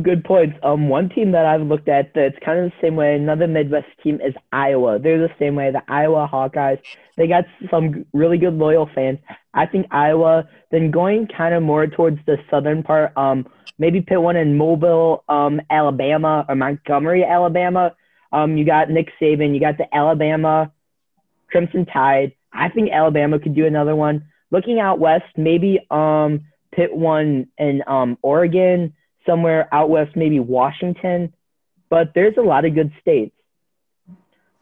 Good 0.00 0.24
points. 0.24 0.56
Um, 0.62 0.88
one 0.88 1.10
team 1.10 1.32
that 1.32 1.44
I've 1.44 1.60
looked 1.60 1.88
at 1.88 2.12
that's 2.14 2.38
kind 2.42 2.58
of 2.58 2.70
the 2.70 2.76
same 2.80 2.96
way, 2.96 3.14
another 3.14 3.46
Midwest 3.46 3.88
team 4.02 4.22
is 4.22 4.32
Iowa. 4.50 4.98
They're 4.98 5.18
the 5.18 5.34
same 5.38 5.54
way. 5.54 5.70
The 5.70 5.82
Iowa 5.86 6.26
Hawkeyes. 6.32 6.80
They 7.18 7.26
got 7.26 7.44
some 7.70 8.06
really 8.14 8.38
good 8.38 8.54
loyal 8.54 8.88
fans. 8.94 9.18
I 9.52 9.66
think 9.66 9.88
Iowa. 9.90 10.48
Then 10.70 10.90
going 10.90 11.26
kind 11.26 11.54
of 11.54 11.62
more 11.62 11.86
towards 11.86 12.18
the 12.24 12.38
southern 12.50 12.82
part, 12.82 13.14
um, 13.18 13.46
maybe 13.78 14.00
put 14.00 14.18
one 14.22 14.36
in 14.36 14.56
Mobile, 14.56 15.24
um, 15.28 15.60
Alabama 15.68 16.46
or 16.48 16.54
Montgomery, 16.54 17.22
Alabama. 17.22 17.94
Um, 18.32 18.56
you 18.56 18.64
got 18.64 18.88
Nick 18.88 19.10
Saban. 19.20 19.52
You 19.52 19.60
got 19.60 19.76
the 19.76 19.94
Alabama 19.94 20.72
Crimson 21.50 21.84
Tide. 21.84 22.32
I 22.50 22.70
think 22.70 22.90
Alabama 22.90 23.38
could 23.38 23.54
do 23.54 23.66
another 23.66 23.94
one. 23.94 24.24
Looking 24.50 24.80
out 24.80 24.98
west, 24.98 25.36
maybe 25.36 25.80
um, 25.90 26.46
pit 26.74 26.96
one 26.96 27.48
in 27.58 27.82
um, 27.86 28.16
Oregon 28.22 28.94
somewhere 29.26 29.68
out 29.72 29.90
west, 29.90 30.16
maybe 30.16 30.40
Washington, 30.40 31.32
but 31.88 32.12
there's 32.14 32.36
a 32.36 32.42
lot 32.42 32.64
of 32.64 32.74
good 32.74 32.92
states. 33.00 33.34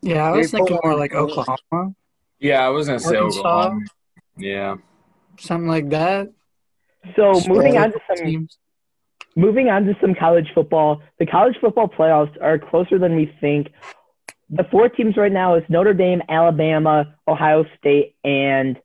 Yeah, 0.02 0.26
I 0.26 0.30
was 0.36 0.50
They 0.50 0.58
thinking 0.58 0.78
more 0.82 0.96
like 0.96 1.14
Oklahoma, 1.14 1.94
Yeah, 2.38 2.64
I 2.64 2.68
was 2.70 2.86
gonna 2.86 3.00
say 3.00 3.16
Arkansas? 3.16 3.38
Oklahoma. 3.40 3.80
Yeah. 4.36 4.76
something 5.38 5.68
like 5.68 5.90
that. 5.90 6.30
So 7.16 7.32
moving 7.48 7.76
on 7.78 7.92
to 7.92 7.98
some 8.08 8.16
teams. 8.26 8.58
moving 9.36 9.68
on 9.68 9.84
to 9.84 9.94
some 10.00 10.14
college 10.14 10.50
football. 10.54 11.02
The 11.18 11.26
college 11.26 11.56
football 11.60 11.88
playoffs 11.88 12.34
are 12.42 12.58
closer 12.58 12.98
than 12.98 13.16
we 13.16 13.34
think. 13.40 13.68
The 14.50 14.64
four 14.64 14.88
teams 14.88 15.16
right 15.16 15.30
now 15.32 15.54
is 15.54 15.64
Notre 15.68 15.94
Dame, 15.94 16.22
Alabama, 16.28 17.14
Ohio 17.28 17.64
State, 17.78 18.16
and 18.24 18.78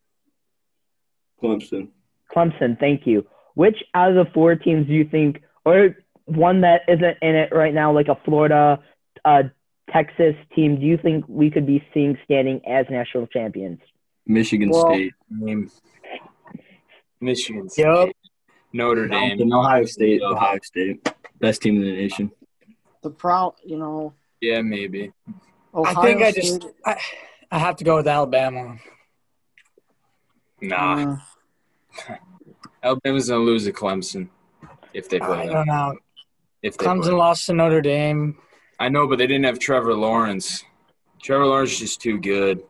Clemson. 1.41 1.89
Clemson. 2.33 2.79
Thank 2.79 3.05
you. 3.07 3.25
which 3.55 3.77
out 3.93 4.09
of 4.15 4.15
the 4.25 4.31
four 4.33 4.55
teams 4.55 4.85
do 4.87 4.93
you 4.93 5.05
think, 5.05 5.41
or 5.65 5.95
one 6.25 6.61
that 6.61 6.81
isn't 6.87 7.17
in 7.21 7.35
it 7.35 7.49
right 7.51 7.73
now, 7.73 7.91
like 7.91 8.07
a 8.07 8.15
Florida, 8.23 8.79
uh, 9.25 9.43
Texas 9.91 10.35
team, 10.55 10.79
do 10.79 10.85
you 10.85 10.97
think 10.97 11.25
we 11.27 11.49
could 11.51 11.65
be 11.67 11.83
seeing 11.93 12.17
standing 12.23 12.61
as 12.67 12.85
national 12.89 13.27
champions? 13.27 13.79
Michigan 14.25 14.69
Well- 14.69 14.93
State. 14.93 15.13
Michigan 17.21 17.69
State. 17.69 17.85
Yep. 17.85 18.09
Notre 18.73 19.07
Dame. 19.07 19.39
And 19.41 19.53
Ohio 19.53 19.85
State. 19.85 20.21
Ohio 20.21 20.59
State. 20.63 21.07
Best 21.39 21.61
team 21.61 21.75
in 21.77 21.81
the 21.83 21.91
nation. 21.91 22.31
The 23.01 23.09
pro, 23.09 23.55
you 23.63 23.77
know, 23.77 24.13
Yeah, 24.41 24.61
maybe. 24.61 25.11
Ohio 25.73 25.95
I 25.97 26.05
think 26.05 26.21
I 26.21 26.31
State, 26.31 26.41
just 26.43 26.65
I, 26.85 26.97
I 27.51 27.59
have 27.59 27.75
to 27.77 27.83
go 27.83 27.97
with 27.97 28.07
Alabama. 28.07 28.77
Nah. 30.61 31.17
uh, 32.09 32.15
Alabama's 32.83 33.29
gonna 33.29 33.43
lose 33.43 33.65
to 33.65 33.71
Clemson 33.71 34.29
if 34.95 35.09
they 35.09 35.19
play. 35.19 35.41
I 35.41 35.45
don't 35.45 35.67
know. 35.67 35.97
If 36.61 36.77
Clemson 36.77 37.03
play. 37.03 37.11
lost 37.11 37.45
to 37.47 37.53
Notre 37.53 37.81
Dame. 37.81 38.37
I 38.79 38.89
know, 38.89 39.07
but 39.07 39.17
they 39.17 39.27
didn't 39.27 39.45
have 39.45 39.59
Trevor 39.59 39.93
Lawrence. 39.93 40.63
Trevor 41.21 41.45
Lawrence 41.45 41.73
is 41.73 41.79
just 41.79 42.01
too 42.01 42.19
good. 42.19 42.63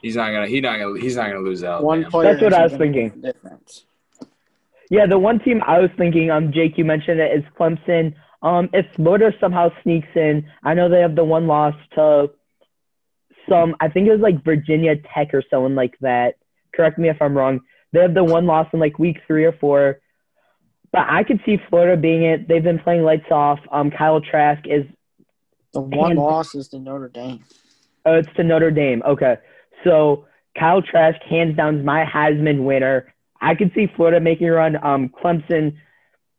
He's 0.00 0.16
not 0.16 0.30
gonna. 0.30 0.46
He's 0.46 0.62
not 0.62 0.78
gonna. 0.78 1.00
He's 1.00 1.16
not 1.16 1.28
gonna 1.28 1.40
lose 1.40 1.64
out. 1.64 1.82
One 1.82 2.04
player. 2.04 2.32
That's 2.32 2.42
what 2.42 2.54
I 2.54 2.62
was 2.64 2.72
thinking. 2.72 3.10
Difference. 3.20 3.84
Yeah, 4.90 5.06
the 5.06 5.18
one 5.18 5.40
team 5.40 5.62
I 5.66 5.80
was 5.80 5.90
thinking, 5.98 6.30
um, 6.30 6.52
Jake, 6.52 6.78
you 6.78 6.84
mentioned 6.84 7.18
it, 7.18 7.36
is 7.36 7.44
Clemson. 7.58 8.14
Um, 8.42 8.70
if 8.72 8.86
Florida 8.94 9.32
somehow 9.40 9.70
sneaks 9.82 10.08
in, 10.14 10.48
I 10.62 10.74
know 10.74 10.88
they 10.88 11.00
have 11.00 11.16
the 11.16 11.24
one 11.24 11.48
loss 11.48 11.74
to 11.96 12.30
some, 13.48 13.74
I 13.80 13.88
think 13.88 14.06
it 14.08 14.12
was 14.12 14.20
like 14.20 14.44
Virginia 14.44 14.94
Tech 15.14 15.34
or 15.34 15.42
someone 15.50 15.74
like 15.74 15.96
that. 16.00 16.34
Correct 16.74 16.98
me 16.98 17.08
if 17.08 17.20
I'm 17.20 17.36
wrong. 17.36 17.60
They 17.92 18.00
have 18.00 18.14
the 18.14 18.24
one 18.24 18.46
loss 18.46 18.68
in 18.72 18.80
like 18.80 18.98
week 18.98 19.18
three 19.26 19.44
or 19.44 19.52
four. 19.52 20.00
But 20.96 21.06
I 21.10 21.24
could 21.24 21.40
see 21.44 21.58
Florida 21.68 22.00
being 22.00 22.22
it. 22.22 22.48
They've 22.48 22.62
been 22.64 22.78
playing 22.78 23.02
lights 23.02 23.30
off. 23.30 23.58
Um, 23.70 23.90
Kyle 23.90 24.18
Trask 24.22 24.66
is, 24.66 24.86
The 25.74 25.82
one 25.82 26.16
loss 26.16 26.54
is 26.54 26.68
to 26.68 26.78
Notre 26.78 27.08
Dame. 27.10 27.44
oh, 28.06 28.14
it's 28.14 28.32
to 28.36 28.42
Notre 28.42 28.70
Dame. 28.70 29.02
Okay. 29.06 29.36
So 29.84 30.24
Kyle 30.58 30.80
Trask, 30.80 31.20
hands 31.28 31.54
down, 31.54 31.76
is 31.80 31.84
my 31.84 32.02
Heisman 32.06 32.64
winner. 32.64 33.12
I 33.42 33.54
could 33.54 33.72
see 33.74 33.88
Florida 33.94 34.20
making 34.20 34.48
a 34.48 34.52
run. 34.52 34.82
Um, 34.82 35.10
Clemson, 35.10 35.76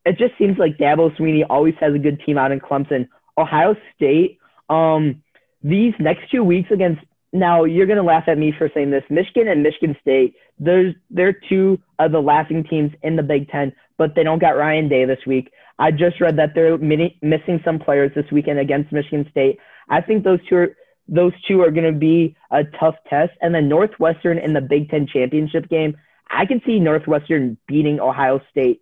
it 0.05 0.17
just 0.17 0.33
seems 0.39 0.57
like 0.57 0.77
Dabo 0.77 1.15
Swinney 1.15 1.43
always 1.47 1.75
has 1.79 1.93
a 1.93 1.99
good 1.99 2.19
team 2.25 2.39
out 2.39 2.51
in 2.51 2.59
Clemson. 2.59 3.07
Ohio 3.37 3.75
State, 3.95 4.39
um, 4.69 5.21
these 5.61 5.93
next 5.99 6.31
two 6.31 6.43
weeks 6.43 6.71
against 6.71 7.01
now 7.31 7.65
you're 7.65 7.85
gonna 7.85 8.01
laugh 8.01 8.23
at 8.27 8.39
me 8.39 8.51
for 8.57 8.71
saying 8.73 8.89
this. 8.89 9.03
Michigan 9.11 9.47
and 9.47 9.61
Michigan 9.61 9.95
State, 10.01 10.33
there's 10.57 10.95
they're 11.11 11.33
two 11.47 11.79
of 11.99 12.11
the 12.11 12.21
laughing 12.21 12.63
teams 12.63 12.91
in 13.03 13.15
the 13.17 13.21
Big 13.23 13.49
Ten, 13.49 13.71
but 13.97 14.15
they 14.15 14.23
don't 14.23 14.39
got 14.39 14.55
Ryan 14.57 14.87
Day 14.87 15.05
this 15.05 15.19
week. 15.25 15.51
I 15.79 15.91
just 15.91 16.19
read 16.21 16.37
that 16.37 16.53
they're 16.55 16.77
mini- 16.77 17.17
missing 17.21 17.61
some 17.63 17.79
players 17.79 18.11
this 18.15 18.25
weekend 18.31 18.59
against 18.59 18.91
Michigan 18.91 19.27
State. 19.29 19.59
I 19.89 20.01
think 20.01 20.23
those 20.23 20.39
two 20.47 20.55
are 20.57 20.75
those 21.09 21.31
two 21.47 21.61
are 21.61 21.71
going 21.71 21.91
to 21.93 21.97
be 21.97 22.35
a 22.51 22.65
tough 22.65 22.95
test. 23.09 23.31
And 23.41 23.55
then 23.55 23.69
Northwestern 23.69 24.37
in 24.37 24.51
the 24.51 24.59
Big 24.59 24.89
Ten 24.89 25.07
championship 25.07 25.69
game, 25.69 25.95
I 26.29 26.45
can 26.45 26.61
see 26.65 26.79
Northwestern 26.79 27.57
beating 27.65 28.01
Ohio 28.01 28.41
State. 28.51 28.81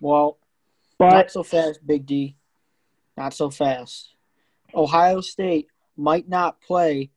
Well, 0.00 0.38
But 0.98 1.10
not 1.10 1.30
so 1.32 1.42
fast, 1.42 1.84
Big 1.84 2.06
D. 2.06 2.36
Not 3.16 3.34
so 3.34 3.50
fast. 3.50 4.14
Ohio 4.74 5.20
State 5.20 5.66
might 5.96 6.28
not 6.28 6.60
play. 6.60 7.10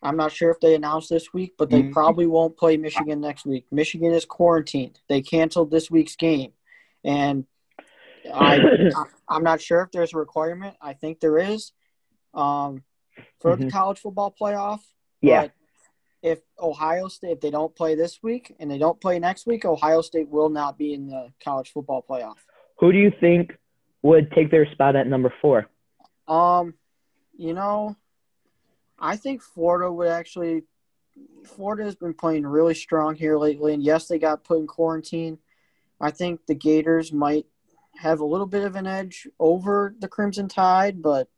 I'm 0.00 0.16
not 0.16 0.30
sure 0.30 0.50
if 0.50 0.60
they 0.60 0.76
announced 0.76 1.10
this 1.10 1.34
week, 1.34 1.54
but 1.58 1.68
they 1.70 1.82
Mhm. 1.82 1.92
probably 1.92 2.26
won't 2.26 2.56
play 2.56 2.76
Michigan 2.76 3.20
next 3.20 3.46
week. 3.46 3.66
Michigan 3.72 4.12
is 4.12 4.24
quarantined. 4.24 5.00
They 5.08 5.22
canceled 5.22 5.72
this 5.72 5.90
week's 5.90 6.14
game, 6.14 6.52
and 7.04 7.44
I, 8.32 8.58
I 8.96 9.04
I'm 9.28 9.44
not 9.44 9.60
sure 9.60 9.82
if 9.82 9.90
there's 9.92 10.14
a 10.14 10.18
requirement. 10.18 10.76
I 10.80 10.92
think 10.94 11.20
there 11.20 11.38
is, 11.38 11.72
um, 12.34 12.84
for 13.40 13.56
the 13.56 13.64
Mhm. 13.66 13.70
college 13.70 13.98
football 14.00 14.34
playoff. 14.40 14.80
yeah, 15.20 15.48
if 16.22 16.40
Ohio 16.60 17.08
State, 17.08 17.32
if 17.32 17.40
they 17.40 17.50
don't 17.50 17.74
play 17.76 17.94
this 17.94 18.22
week 18.22 18.54
and 18.58 18.70
they 18.70 18.78
don't 18.78 19.00
play 19.00 19.18
next 19.18 19.46
week, 19.46 19.64
Ohio 19.64 20.00
State 20.00 20.28
will 20.28 20.48
not 20.48 20.76
be 20.76 20.92
in 20.94 21.08
the 21.08 21.32
college 21.42 21.70
football 21.72 22.04
playoff. 22.08 22.38
who 22.78 22.92
do 22.92 22.98
you 22.98 23.10
think 23.20 23.56
would 24.02 24.30
take 24.32 24.50
their 24.50 24.66
spot 24.72 24.94
at 24.96 25.06
number 25.08 25.32
four? 25.42 25.66
Um, 26.28 26.74
you 27.36 27.52
know, 27.54 27.96
I 28.98 29.16
think 29.16 29.42
Florida 29.42 29.92
would 29.92 30.08
actually. 30.08 30.62
Florida 31.44 31.82
has 31.82 31.96
been 31.96 32.14
playing 32.14 32.46
really 32.46 32.74
strong 32.74 33.16
here 33.16 33.36
lately, 33.36 33.74
and 33.74 33.82
yes, 33.82 34.06
they 34.06 34.18
got 34.20 34.44
put 34.44 34.60
in 34.60 34.68
quarantine. 34.68 35.38
I 36.00 36.10
think 36.10 36.46
the 36.46 36.54
Gators 36.54 37.12
might 37.12 37.46
have 37.96 38.20
a 38.20 38.24
little 38.24 38.46
bit 38.46 38.62
of 38.64 38.76
an 38.76 38.86
edge 38.86 39.26
over 39.40 39.94
the 39.98 40.08
Crimson 40.08 40.48
Tide, 40.48 41.02
but 41.02 41.28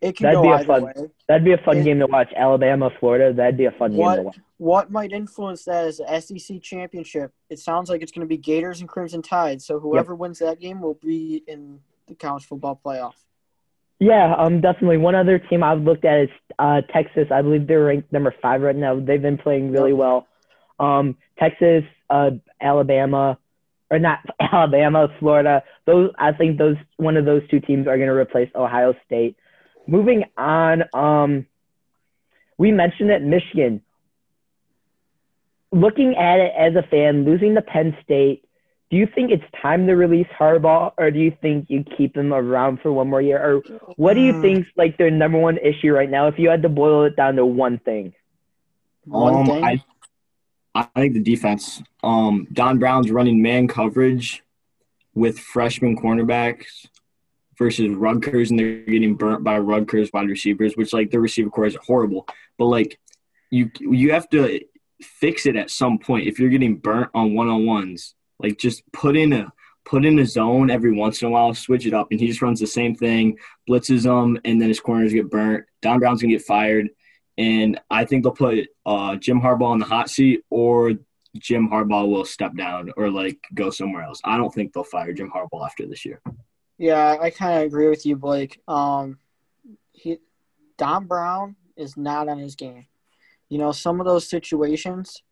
it 0.00 0.16
can 0.16 0.24
That'd 0.24 0.36
go 0.36 0.42
be 0.42 0.48
a 0.48 0.54
either 0.54 0.64
fun- 0.66 0.82
way. 0.84 0.92
That'd 1.26 1.44
be 1.44 1.52
a 1.52 1.58
fun 1.58 1.78
It- 1.78 1.84
game 1.84 1.98
to 2.00 2.06
watch. 2.06 2.32
Alabama, 2.36 2.90
Florida. 3.00 3.32
That'd 3.32 3.56
be 3.56 3.64
a 3.64 3.72
fun 3.72 3.92
game 3.92 4.16
to 4.16 4.22
watch. 4.22 4.38
what 4.58 4.90
might 4.90 5.12
influence 5.12 5.64
that 5.64 5.86
is 5.86 5.98
the 5.98 6.12
SEC 6.20 6.60
championship. 6.60 7.32
It 7.50 7.58
sounds 7.58 7.88
like 7.90 8.02
it's 8.02 8.12
going 8.12 8.26
to 8.26 8.28
be 8.28 8.36
Gators 8.36 8.80
and 8.80 8.88
Crimson 8.88 9.22
Tide. 9.22 9.60
So 9.62 9.80
whoever 9.80 10.14
wins 10.14 10.38
that 10.40 10.60
game 10.60 10.80
will 10.80 10.94
be 11.02 11.42
in 11.48 11.80
the 12.06 12.14
college 12.14 12.44
football 12.44 12.80
playoff. 12.84 13.14
Yeah, 14.00 14.34
um, 14.36 14.60
definitely. 14.60 14.98
One 14.98 15.16
other 15.16 15.38
team 15.40 15.64
I've 15.64 15.80
looked 15.82 16.04
at 16.04 16.20
is 16.20 16.28
uh, 16.60 16.82
Texas. 16.92 17.26
I 17.32 17.42
believe 17.42 17.66
they're 17.66 17.82
ranked 17.84 18.12
number 18.12 18.32
five 18.40 18.60
right 18.62 18.76
now. 18.76 19.00
They've 19.00 19.20
been 19.20 19.38
playing 19.38 19.72
really 19.72 19.92
well. 19.92 20.28
Um, 20.78 21.16
Texas, 21.40 21.82
uh, 22.10 22.30
Alabama, 22.60 23.38
or 23.90 23.98
not 23.98 24.20
Alabama, 24.40 25.08
Florida. 25.18 25.62
Those 25.86 26.10
I 26.18 26.32
think 26.32 26.58
those 26.58 26.76
one 26.96 27.16
of 27.16 27.24
those 27.24 27.42
two 27.50 27.60
teams 27.60 27.86
are 27.86 27.96
going 27.96 28.08
to 28.08 28.14
replace 28.14 28.50
Ohio 28.54 28.94
State. 29.06 29.36
Moving 29.86 30.24
on, 30.36 30.84
um, 30.94 31.46
we 32.58 32.70
mentioned 32.72 33.10
it, 33.10 33.22
Michigan. 33.22 33.82
Looking 35.72 36.16
at 36.16 36.38
it 36.40 36.52
as 36.58 36.74
a 36.76 36.86
fan, 36.88 37.24
losing 37.24 37.54
to 37.54 37.62
Penn 37.62 37.96
State, 38.02 38.44
do 38.90 38.96
you 38.96 39.06
think 39.14 39.30
it's 39.30 39.44
time 39.60 39.86
to 39.86 39.94
release 39.94 40.26
Harbaugh, 40.38 40.92
or 40.96 41.10
do 41.10 41.18
you 41.18 41.32
think 41.42 41.66
you 41.68 41.84
keep 41.96 42.16
him 42.16 42.32
around 42.32 42.80
for 42.80 42.92
one 42.92 43.08
more 43.08 43.20
year? 43.20 43.38
Or 43.38 43.62
what 43.96 44.14
do 44.14 44.20
you 44.20 44.32
Hmm. 44.32 44.40
think's 44.40 44.68
like 44.76 44.96
their 44.96 45.10
number 45.10 45.38
one 45.38 45.58
issue 45.58 45.92
right 45.92 46.08
now? 46.10 46.28
If 46.28 46.38
you 46.38 46.48
had 46.48 46.62
to 46.62 46.68
boil 46.68 47.04
it 47.04 47.16
down 47.16 47.36
to 47.36 47.44
one 47.44 47.78
thing, 47.78 48.14
One 49.04 49.40
um, 49.40 49.44
thing. 49.44 49.72
I, 49.72 49.82
I 50.78 51.00
think 51.00 51.14
the 51.14 51.22
defense. 51.22 51.82
Um, 52.02 52.46
Don 52.52 52.78
Brown's 52.78 53.10
running 53.10 53.42
man 53.42 53.66
coverage 53.66 54.42
with 55.14 55.38
freshman 55.38 55.96
cornerbacks 55.96 56.86
versus 57.58 57.90
Rutgers, 57.90 58.50
and 58.50 58.58
they're 58.58 58.82
getting 58.82 59.16
burnt 59.16 59.42
by 59.42 59.58
Rutgers 59.58 60.10
wide 60.12 60.28
receivers, 60.28 60.76
which 60.76 60.92
like 60.92 61.10
their 61.10 61.20
receiver 61.20 61.50
core 61.50 61.66
is 61.66 61.76
horrible. 61.84 62.28
But 62.56 62.66
like 62.66 63.00
you, 63.50 63.70
you 63.80 64.12
have 64.12 64.28
to 64.30 64.60
fix 65.02 65.46
it 65.46 65.56
at 65.56 65.70
some 65.70 65.98
point. 65.98 66.28
If 66.28 66.38
you're 66.38 66.50
getting 66.50 66.76
burnt 66.76 67.10
on 67.14 67.34
one 67.34 67.48
on 67.48 67.66
ones, 67.66 68.14
like 68.38 68.58
just 68.58 68.82
put 68.92 69.16
in 69.16 69.32
a 69.32 69.52
put 69.84 70.04
in 70.04 70.18
a 70.18 70.26
zone 70.26 70.70
every 70.70 70.92
once 70.92 71.22
in 71.22 71.28
a 71.28 71.30
while, 71.30 71.54
switch 71.54 71.86
it 71.86 71.94
up, 71.94 72.08
and 72.10 72.20
he 72.20 72.26
just 72.26 72.42
runs 72.42 72.60
the 72.60 72.66
same 72.66 72.94
thing, 72.94 73.36
blitzes 73.68 74.02
them, 74.02 74.38
and 74.44 74.60
then 74.60 74.68
his 74.68 74.80
corners 74.80 75.12
get 75.12 75.30
burnt. 75.30 75.64
Don 75.82 75.98
Brown's 75.98 76.22
gonna 76.22 76.34
get 76.34 76.42
fired. 76.42 76.88
And 77.38 77.80
I 77.88 78.04
think 78.04 78.24
they'll 78.24 78.32
put 78.32 78.66
uh, 78.84 79.16
Jim 79.16 79.40
Harbaugh 79.40 79.68
on 79.68 79.78
the 79.78 79.84
hot 79.86 80.10
seat, 80.10 80.42
or 80.50 80.94
Jim 81.38 81.68
Harbaugh 81.68 82.08
will 82.08 82.24
step 82.24 82.56
down 82.56 82.90
or 82.96 83.10
like 83.10 83.38
go 83.54 83.70
somewhere 83.70 84.02
else. 84.02 84.20
I 84.24 84.36
don't 84.36 84.52
think 84.52 84.72
they'll 84.72 84.84
fire 84.84 85.12
Jim 85.12 85.30
Harbaugh 85.30 85.64
after 85.64 85.86
this 85.86 86.04
year. 86.04 86.20
Yeah, 86.78 87.16
I 87.20 87.30
kind 87.30 87.58
of 87.58 87.64
agree 87.64 87.88
with 87.88 88.04
you, 88.04 88.16
Blake. 88.16 88.60
Um, 88.66 89.18
he, 89.92 90.18
Don 90.76 91.06
Brown 91.06 91.56
is 91.76 91.96
not 91.96 92.28
on 92.28 92.38
his 92.38 92.56
game. 92.56 92.86
You 93.48 93.58
know, 93.58 93.72
some 93.72 94.00
of 94.00 94.06
those 94.06 94.28
situations 94.28 95.22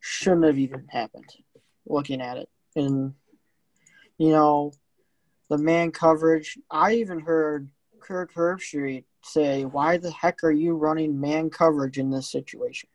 shouldn't 0.00 0.46
have 0.46 0.58
even 0.58 0.86
happened. 0.88 1.30
Looking 1.86 2.20
at 2.20 2.36
it, 2.38 2.48
and 2.76 3.14
you 4.18 4.30
know, 4.30 4.72
the 5.48 5.58
man 5.58 5.90
coverage. 5.90 6.58
I 6.70 6.94
even 6.94 7.20
heard 7.20 7.68
Kirk 7.98 8.34
Herbstreit 8.34 9.04
say, 9.22 9.64
"Why 9.64 9.96
the 9.96 10.10
heck 10.10 10.42
are 10.44 10.50
you 10.50 10.74
running 10.74 11.20
man 11.20 11.50
coverage 11.50 11.98
in 11.98 12.10
this 12.10 12.30
situation?" 12.30 12.88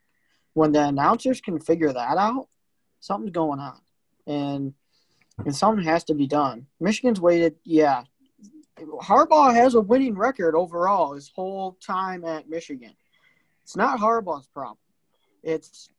When 0.53 0.71
the 0.71 0.87
announcers 0.87 1.41
can 1.41 1.59
figure 1.59 1.91
that 1.91 2.17
out, 2.17 2.47
something's 2.99 3.31
going 3.31 3.59
on, 3.59 3.81
and 4.25 4.73
and 5.39 5.55
something 5.55 5.85
has 5.85 6.03
to 6.05 6.13
be 6.13 6.27
done. 6.27 6.67
Michigan's 6.79 7.19
waited, 7.19 7.55
yeah. 7.63 8.03
Harbaugh 8.77 9.53
has 9.53 9.75
a 9.75 9.81
winning 9.81 10.15
record 10.15 10.55
overall 10.55 11.13
his 11.13 11.31
whole 11.33 11.77
time 11.85 12.23
at 12.25 12.49
Michigan. 12.49 12.95
It's 13.63 13.75
not 13.75 13.99
Harbaugh's 13.99 14.47
problem. 14.47 14.77
It's 15.43 15.89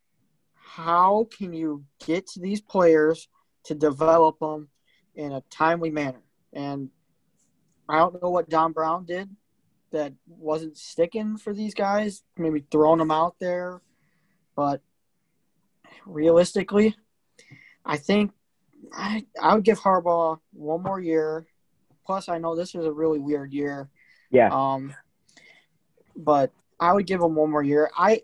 how 0.54 1.28
can 1.36 1.52
you 1.52 1.84
get 2.04 2.26
to 2.28 2.40
these 2.40 2.60
players 2.60 3.28
to 3.64 3.74
develop 3.74 4.38
them 4.38 4.68
in 5.14 5.32
a 5.32 5.42
timely 5.50 5.90
manner? 5.90 6.22
And 6.52 6.90
I 7.88 7.98
don't 7.98 8.20
know 8.22 8.30
what 8.30 8.48
Don 8.48 8.72
Brown 8.72 9.04
did 9.04 9.28
that 9.96 10.12
wasn't 10.28 10.76
sticking 10.76 11.38
for 11.38 11.54
these 11.54 11.74
guys, 11.74 12.22
maybe 12.36 12.64
throwing 12.70 12.98
them 12.98 13.10
out 13.10 13.36
there. 13.40 13.80
But 14.54 14.82
realistically, 16.04 16.96
I 17.84 17.96
think 17.96 18.32
I 18.92 19.24
I 19.40 19.54
would 19.54 19.64
give 19.64 19.80
Harbaugh 19.80 20.38
one 20.52 20.82
more 20.82 21.00
year. 21.00 21.46
Plus, 22.04 22.28
I 22.28 22.38
know 22.38 22.54
this 22.54 22.74
is 22.74 22.84
a 22.84 22.92
really 22.92 23.18
weird 23.18 23.52
year. 23.52 23.88
Yeah. 24.30 24.50
Um, 24.52 24.94
but 26.14 26.52
I 26.78 26.92
would 26.92 27.06
give 27.06 27.20
him 27.20 27.34
one 27.34 27.50
more 27.50 27.62
year. 27.62 27.90
I, 27.96 28.22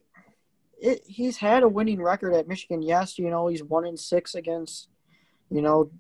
it, 0.80 1.02
he's 1.06 1.37
had 1.37 1.62
a 1.62 1.68
winning 1.68 2.00
record 2.00 2.35
at 2.35 2.46
Michigan. 2.46 2.82
Yes, 2.82 3.18
you 3.18 3.30
know 3.30 3.48
he's 3.48 3.62
one 3.62 3.87
in 3.87 3.96
six 3.96 4.35
against, 4.35 4.88
you 5.50 5.62
know, 5.62 5.90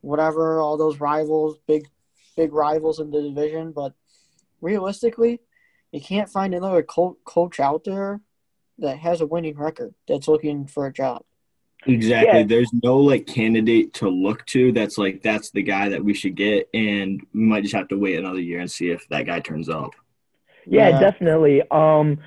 whatever 0.00 0.60
all 0.60 0.76
those 0.76 1.00
rivals, 1.00 1.56
big, 1.66 1.88
big 2.36 2.52
rivals 2.52 3.00
in 3.00 3.10
the 3.10 3.22
division. 3.22 3.72
But 3.72 3.94
realistically, 4.60 5.40
you 5.92 6.00
can't 6.00 6.28
find 6.28 6.54
another 6.54 6.82
co- 6.82 7.16
coach 7.24 7.60
out 7.60 7.84
there 7.84 8.20
that 8.78 8.98
has 8.98 9.20
a 9.20 9.26
winning 9.26 9.56
record 9.56 9.94
that's 10.06 10.28
looking 10.28 10.66
for 10.66 10.86
a 10.86 10.92
job. 10.92 11.22
Exactly. 11.86 12.40
Yeah. 12.40 12.46
There's 12.46 12.70
no 12.82 12.98
like 12.98 13.26
candidate 13.26 13.94
to 13.94 14.08
look 14.08 14.44
to 14.46 14.72
that's 14.72 14.98
like 14.98 15.22
that's 15.22 15.50
the 15.50 15.62
guy 15.62 15.88
that 15.90 16.04
we 16.04 16.12
should 16.12 16.34
get, 16.34 16.68
and 16.74 17.24
we 17.32 17.40
might 17.40 17.62
just 17.62 17.74
have 17.74 17.88
to 17.88 17.98
wait 17.98 18.18
another 18.18 18.40
year 18.40 18.60
and 18.60 18.70
see 18.70 18.90
if 18.90 19.08
that 19.08 19.26
guy 19.26 19.40
turns 19.40 19.68
up. 19.68 19.92
Yeah, 20.66 20.88
Yeah. 20.88 21.00
definitely. 21.00 21.62
Um, 21.70 22.18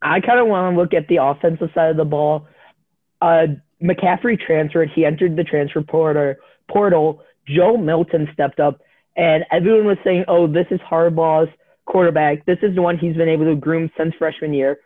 I 0.00 0.20
kind 0.20 0.38
of 0.38 0.46
want 0.46 0.74
to 0.74 0.80
look 0.80 0.94
at 0.94 1.08
the 1.08 1.16
offensive 1.16 1.70
side 1.74 1.90
of 1.90 1.96
the 1.96 2.04
ball. 2.04 2.46
Uh, 3.20 3.48
McCaffrey 3.82 4.38
transferred. 4.40 4.90
He 4.94 5.04
entered 5.04 5.36
the 5.36 5.44
transfer 5.44 5.82
portal. 5.82 6.34
Portal. 6.70 7.22
Joe 7.46 7.76
Milton 7.76 8.28
stepped 8.32 8.60
up, 8.60 8.80
and 9.16 9.44
everyone 9.50 9.86
was 9.86 9.98
saying, 10.04 10.24
"Oh, 10.28 10.46
this 10.46 10.66
is 10.70 10.78
Harbaugh's 10.80 11.50
quarterback. 11.92 12.46
This 12.46 12.58
is 12.62 12.74
the 12.74 12.82
one 12.82 12.96
he's 12.96 13.16
been 13.16 13.28
able 13.28 13.46
to 13.46 13.56
groom 13.66 13.90
since 13.96 14.14
freshman 14.14 14.54
year." 14.54 14.78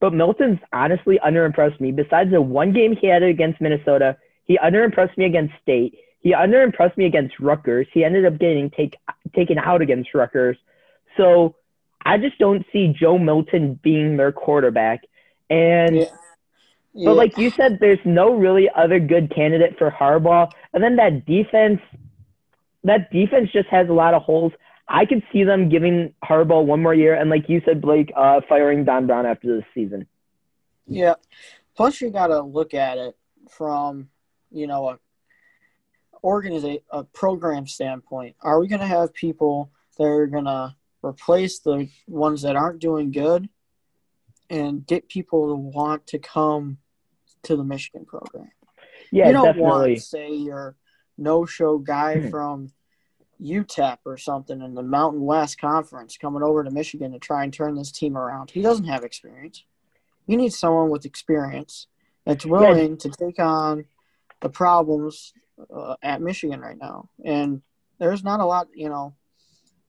But 0.00 0.12
Milton's 0.14 0.58
honestly 0.72 1.18
underimpressed 1.28 1.80
me. 1.80 1.92
Besides 1.92 2.30
the 2.30 2.40
one 2.40 2.72
game 2.72 2.96
he 2.96 3.06
had 3.06 3.22
against 3.22 3.60
Minnesota, 3.60 4.16
he 4.44 4.58
underimpressed 4.58 5.16
me 5.16 5.24
against 5.26 5.54
State. 5.62 5.92
He 6.20 6.32
underimpressed 6.32 6.96
me 6.96 7.06
against 7.06 7.38
Rutgers. 7.38 7.86
He 7.92 8.04
ended 8.04 8.24
up 8.24 8.38
getting 8.38 8.70
take, 8.70 8.96
taken 9.34 9.58
out 9.58 9.80
against 9.82 10.14
Rutgers. 10.14 10.56
So 11.16 11.54
I 12.04 12.18
just 12.18 12.38
don't 12.38 12.64
see 12.72 12.88
Joe 12.88 13.18
Milton 13.18 13.78
being 13.82 14.16
their 14.16 14.32
quarterback. 14.32 15.04
And 15.50 15.96
Yeah. 15.96 17.06
but 17.06 17.16
like 17.16 17.38
you 17.38 17.50
said, 17.50 17.78
there's 17.80 18.04
no 18.04 18.34
really 18.34 18.68
other 18.70 18.98
good 18.98 19.30
candidate 19.30 19.78
for 19.78 19.90
Harbaugh. 19.90 20.50
And 20.72 20.82
then 20.82 20.96
that 20.96 21.24
defense, 21.26 21.80
that 22.84 23.10
defense 23.10 23.50
just 23.52 23.68
has 23.68 23.88
a 23.88 23.92
lot 23.92 24.14
of 24.14 24.22
holes. 24.22 24.52
I 24.94 25.06
could 25.06 25.22
see 25.32 25.42
them 25.42 25.70
giving 25.70 26.12
Harbaugh 26.22 26.64
one 26.64 26.82
more 26.82 26.92
year, 26.94 27.14
and 27.14 27.30
like 27.30 27.48
you 27.48 27.62
said, 27.64 27.80
Blake, 27.80 28.12
uh, 28.14 28.42
firing 28.48 28.84
Don 28.84 29.06
Brown 29.06 29.24
after 29.24 29.56
this 29.56 29.64
season. 29.74 30.06
Yeah. 30.86 31.14
Plus, 31.74 32.00
you 32.02 32.10
got 32.10 32.26
to 32.26 32.42
look 32.42 32.74
at 32.74 32.98
it 32.98 33.16
from, 33.50 34.08
you 34.50 34.66
know, 34.66 34.90
a 34.90 34.98
organiza- 36.22 36.82
a 36.90 37.04
program 37.04 37.66
standpoint. 37.66 38.36
Are 38.42 38.60
we 38.60 38.68
going 38.68 38.80
to 38.80 38.86
have 38.86 39.14
people 39.14 39.70
that 39.96 40.04
are 40.04 40.26
going 40.26 40.44
to 40.44 40.74
replace 41.02 41.58
the 41.60 41.88
ones 42.06 42.42
that 42.42 42.56
aren't 42.56 42.78
doing 42.80 43.10
good 43.10 43.48
and 44.50 44.86
get 44.86 45.08
people 45.08 45.48
to 45.48 45.54
want 45.54 46.06
to 46.08 46.18
come 46.18 46.78
to 47.44 47.56
the 47.56 47.64
Michigan 47.64 48.04
program? 48.04 48.50
Yeah, 49.10 49.28
you 49.28 49.32
don't 49.32 49.44
definitely. 49.46 49.70
want, 49.70 49.94
to 49.96 50.00
say, 50.00 50.32
your 50.34 50.76
no-show 51.16 51.78
guy 51.78 52.20
Hmm. 52.20 52.28
from 52.28 52.72
UTEP 53.42 53.98
or 54.04 54.16
something 54.16 54.60
in 54.60 54.74
the 54.74 54.82
Mountain 54.82 55.22
West 55.22 55.60
Conference 55.60 56.16
coming 56.16 56.42
over 56.42 56.62
to 56.62 56.70
Michigan 56.70 57.12
to 57.12 57.18
try 57.18 57.44
and 57.44 57.52
turn 57.52 57.74
this 57.74 57.90
team 57.90 58.16
around. 58.16 58.50
He 58.50 58.62
doesn't 58.62 58.86
have 58.86 59.04
experience. 59.04 59.64
You 60.26 60.36
need 60.36 60.52
someone 60.52 60.90
with 60.90 61.04
experience 61.04 61.88
that's 62.24 62.46
willing 62.46 62.96
to 62.98 63.10
take 63.10 63.38
on 63.38 63.84
the 64.40 64.48
problems 64.48 65.32
uh, 65.74 65.96
at 66.02 66.22
Michigan 66.22 66.60
right 66.60 66.78
now. 66.78 67.10
And 67.24 67.62
there's 67.98 68.24
not 68.24 68.40
a 68.40 68.46
lot, 68.46 68.68
you 68.74 68.88
know. 68.88 69.14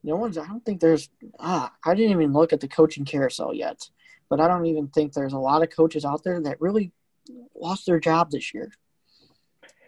No 0.03 0.17
one's. 0.17 0.37
I 0.37 0.45
don't 0.45 0.65
think 0.65 0.81
there's. 0.81 1.09
Ah, 1.39 1.71
I 1.85 1.95
didn't 1.95 2.11
even 2.11 2.33
look 2.33 2.51
at 2.51 2.59
the 2.59 2.67
coaching 2.67 3.05
carousel 3.05 3.53
yet, 3.53 3.89
but 4.29 4.41
I 4.41 4.47
don't 4.49 4.65
even 4.65 4.89
think 4.89 5.13
there's 5.13 5.33
a 5.33 5.39
lot 5.39 5.63
of 5.63 5.69
coaches 5.69 6.03
out 6.03 6.23
there 6.23 6.41
that 6.41 6.59
really 6.59 6.91
lost 7.55 7.85
their 7.85 7.99
job 7.99 8.29
this 8.29 8.53
year. 8.53 8.71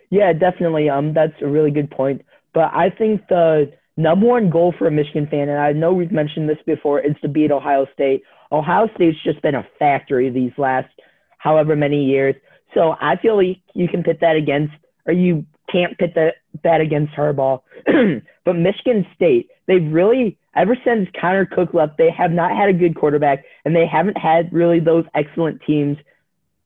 Yeah, 0.09 0.31
definitely. 0.31 0.89
Um, 0.89 1.13
that's 1.13 1.33
a 1.41 1.47
really 1.47 1.71
good 1.71 1.91
point. 1.91 2.21
But 2.55 2.73
I 2.73 2.89
think 2.89 3.27
the 3.27 3.73
number 3.97 4.25
one 4.25 4.49
goal 4.49 4.73
for 4.79 4.87
a 4.87 4.91
Michigan 4.91 5.27
fan, 5.29 5.49
and 5.49 5.59
I 5.59 5.73
know 5.73 5.93
we've 5.93 6.11
mentioned 6.11 6.49
this 6.49 6.57
before, 6.65 7.01
is 7.01 7.13
to 7.21 7.27
beat 7.27 7.51
Ohio 7.51 7.85
State. 7.93 8.23
Ohio 8.51 8.89
State's 8.95 9.21
just 9.23 9.41
been 9.41 9.55
a 9.55 9.67
factory 9.77 10.29
these 10.29 10.53
last 10.57 10.89
however 11.37 11.75
many 11.75 12.05
years. 12.05 12.33
So 12.73 12.95
I 12.99 13.17
feel 13.17 13.35
like 13.35 13.57
you 13.73 13.89
can 13.89 14.03
pit 14.03 14.19
that 14.21 14.37
against, 14.37 14.73
or 15.05 15.13
you 15.13 15.45
can't 15.69 15.97
pit 15.97 16.13
that, 16.15 16.35
that 16.63 16.79
against 16.79 17.13
Harbaugh. 17.13 17.61
but 18.45 18.55
Michigan 18.55 19.05
State, 19.13 19.49
they've 19.67 19.91
really, 19.91 20.37
ever 20.55 20.77
since 20.85 21.09
Connor 21.19 21.45
Cook 21.45 21.73
left, 21.73 21.97
they 21.97 22.09
have 22.09 22.31
not 22.31 22.55
had 22.55 22.69
a 22.69 22.73
good 22.73 22.95
quarterback, 22.95 23.43
and 23.65 23.75
they 23.75 23.85
haven't 23.85 24.17
had 24.17 24.51
really 24.53 24.79
those 24.79 25.03
excellent 25.13 25.61
teams. 25.67 25.97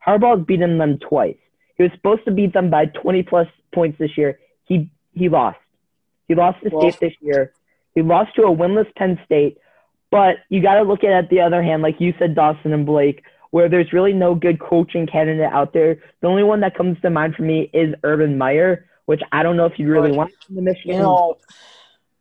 Harbaugh's 0.06 0.46
beaten 0.46 0.78
them 0.78 1.00
twice. 1.00 1.38
He 1.78 1.84
was 1.84 1.92
supposed 1.96 2.26
to 2.26 2.32
beat 2.32 2.54
them 2.54 2.70
by 2.70 2.86
20 2.86 3.24
plus 3.24 3.48
points 3.74 3.98
this 3.98 4.18
year. 4.18 4.38
He 4.66 4.92
he 5.14 5.30
lost. 5.30 5.58
He 6.30 6.36
lost 6.36 6.62
to 6.64 6.70
Well- 6.70 6.90
State 6.92 7.00
this 7.02 7.22
year. 7.22 7.52
He 7.96 8.02
lost 8.02 8.34
to 8.36 8.44
a 8.44 8.56
winless 8.56 8.94
Penn 8.96 9.20
State. 9.26 9.58
But 10.12 10.38
you 10.48 10.62
got 10.62 10.76
to 10.76 10.84
look 10.84 11.04
at 11.04 11.24
it 11.24 11.30
the 11.30 11.42
other 11.42 11.62
hand, 11.62 11.84
like 11.84 12.00
you 12.00 12.14
said, 12.18 12.34
Dawson 12.34 12.72
and 12.72 12.86
Blake, 12.86 13.24
where 13.52 13.68
there's 13.68 13.92
really 13.94 14.14
no 14.14 14.34
good 14.34 14.60
coaching 14.60 15.06
candidate 15.06 15.52
out 15.52 15.74
there. 15.74 16.02
The 16.22 16.28
only 16.28 16.44
one 16.44 16.62
that 16.62 16.76
comes 16.76 17.00
to 17.02 17.10
mind 17.10 17.36
for 17.36 17.44
me 17.44 17.70
is 17.74 17.94
Urban 18.04 18.38
Meyer, 18.38 18.88
which 19.06 19.22
I 19.32 19.44
don't 19.44 19.58
know 19.58 19.66
if 19.66 19.78
you 19.78 19.88
really 19.88 20.10
But, 20.10 20.18
want 20.18 20.34
in 20.50 20.56
the 20.56 20.62
Michigan. 20.62 20.96
You 20.96 21.02
know, 21.02 21.38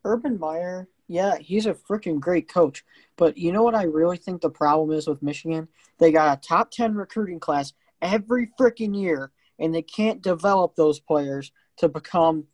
Urban 0.04 0.38
Meyer, 0.38 0.88
yeah, 1.06 1.36
he's 1.38 1.66
a 1.66 1.74
freaking 1.74 2.20
great 2.20 2.48
coach. 2.48 2.84
But 3.16 3.38
you 3.38 3.52
know 3.52 3.62
what 3.62 3.74
I 3.74 3.84
really 3.84 4.16
think 4.16 4.40
the 4.40 4.50
problem 4.50 4.90
is 4.96 5.06
with 5.06 5.22
Michigan? 5.22 5.68
They 5.98 6.12
got 6.12 6.36
a 6.36 6.40
top 6.40 6.70
10 6.70 6.94
recruiting 6.94 7.40
class 7.40 7.72
every 8.02 8.50
freaking 8.58 8.98
year, 8.98 9.32
and 9.58 9.74
they 9.74 9.82
can't 9.82 10.22
develop 10.22 10.76
those 10.76 11.00
players 11.00 11.52
to 11.78 11.88
become, 11.88 12.44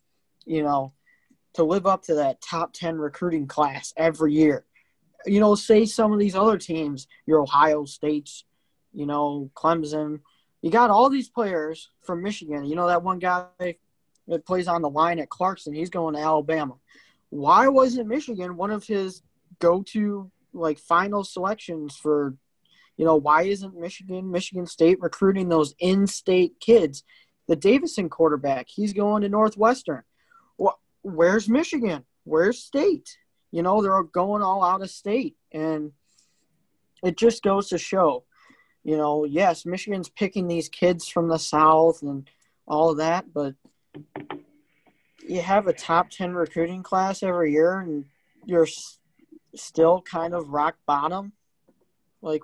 you 0.45 0.63
know, 0.63 0.93
to 1.55 1.63
live 1.63 1.85
up 1.85 2.03
to 2.03 2.15
that 2.15 2.41
top 2.41 2.73
10 2.73 2.97
recruiting 2.97 3.47
class 3.47 3.93
every 3.97 4.33
year. 4.33 4.65
You 5.25 5.39
know, 5.39 5.55
say 5.55 5.85
some 5.85 6.13
of 6.13 6.19
these 6.19 6.35
other 6.35 6.57
teams, 6.57 7.07
your 7.25 7.41
Ohio 7.41 7.85
States, 7.85 8.45
you 8.93 9.05
know, 9.05 9.49
Clemson, 9.55 10.19
you 10.61 10.69
got 10.69 10.89
all 10.89 11.09
these 11.09 11.29
players 11.29 11.89
from 12.03 12.21
Michigan. 12.21 12.65
You 12.65 12.75
know, 12.75 12.87
that 12.87 13.03
one 13.03 13.19
guy 13.19 13.45
that 14.27 14.45
plays 14.45 14.67
on 14.67 14.81
the 14.81 14.89
line 14.89 15.19
at 15.19 15.29
Clarkston, 15.29 15.75
he's 15.75 15.89
going 15.89 16.15
to 16.15 16.21
Alabama. 16.21 16.75
Why 17.29 17.67
wasn't 17.67 18.07
Michigan 18.07 18.55
one 18.57 18.71
of 18.71 18.85
his 18.85 19.21
go-to 19.59 20.31
like 20.53 20.79
final 20.79 21.23
selections 21.23 21.95
for 21.95 22.35
you 22.97 23.05
know, 23.05 23.15
why 23.15 23.43
isn't 23.43 23.77
Michigan, 23.77 24.31
Michigan 24.31 24.65
State 24.65 25.01
recruiting 25.01 25.49
those 25.49 25.75
in-state 25.79 26.59
kids? 26.59 27.03
The 27.47 27.55
Davison 27.55 28.09
quarterback, 28.09 28.67
he's 28.69 28.93
going 28.93 29.21
to 29.21 29.29
Northwestern. 29.29 30.03
Where's 31.05 31.47
Michigan? 31.47 32.03
Where's 32.23 32.63
State? 32.63 33.17
You 33.51 33.61
know, 33.61 33.79
they're 33.81 34.01
going 34.01 34.41
all 34.41 34.63
out 34.63 34.81
of 34.81 34.89
state, 34.89 35.35
and 35.53 35.91
it 37.03 37.15
just 37.15 37.43
goes 37.43 37.69
to 37.69 37.77
show, 37.77 38.23
you 38.83 38.97
know, 38.97 39.23
yes, 39.23 39.65
Michigan's 39.65 40.09
picking 40.09 40.47
these 40.47 40.67
kids 40.67 41.07
from 41.07 41.27
the 41.27 41.37
South 41.37 42.01
and 42.01 42.27
all 42.67 42.89
of 42.89 42.97
that, 42.97 43.31
but 43.31 43.53
you 45.27 45.41
have 45.41 45.67
a 45.67 45.73
top 45.73 46.09
10 46.09 46.33
recruiting 46.33 46.83
class 46.83 47.21
every 47.21 47.51
year 47.51 47.79
and 47.79 48.05
you're 48.45 48.67
still 49.55 50.01
kind 50.01 50.33
of 50.33 50.49
rock 50.49 50.75
bottom. 50.85 51.33
Like, 52.21 52.41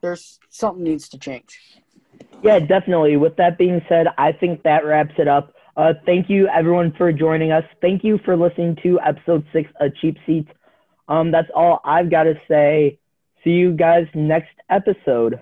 there's 0.00 0.38
something 0.48 0.84
needs 0.84 1.08
to 1.10 1.18
change. 1.18 1.58
Yeah, 2.42 2.60
definitely. 2.60 3.16
With 3.16 3.36
that 3.36 3.58
being 3.58 3.82
said, 3.88 4.06
I 4.16 4.32
think 4.32 4.62
that 4.62 4.84
wraps 4.84 5.14
it 5.18 5.28
up. 5.28 5.54
Uh, 5.78 5.94
thank 6.06 6.28
you, 6.30 6.48
everyone, 6.48 6.92
for 6.98 7.12
joining 7.12 7.52
us. 7.52 7.64
Thank 7.80 8.04
you 8.04 8.18
for 8.24 8.36
listening 8.36 8.76
to 8.82 9.00
episode 9.00 9.46
six 9.52 9.70
of 9.80 9.94
Cheap 9.96 10.18
Seats. 10.26 10.50
Um, 11.08 11.32
that's 11.32 11.48
all 11.54 11.80
I've 11.84 12.10
got 12.10 12.24
to 12.24 12.34
say. 12.48 12.98
See 13.44 13.50
you 13.52 13.72
guys 13.72 14.06
next 14.14 14.52
episode. 14.70 15.40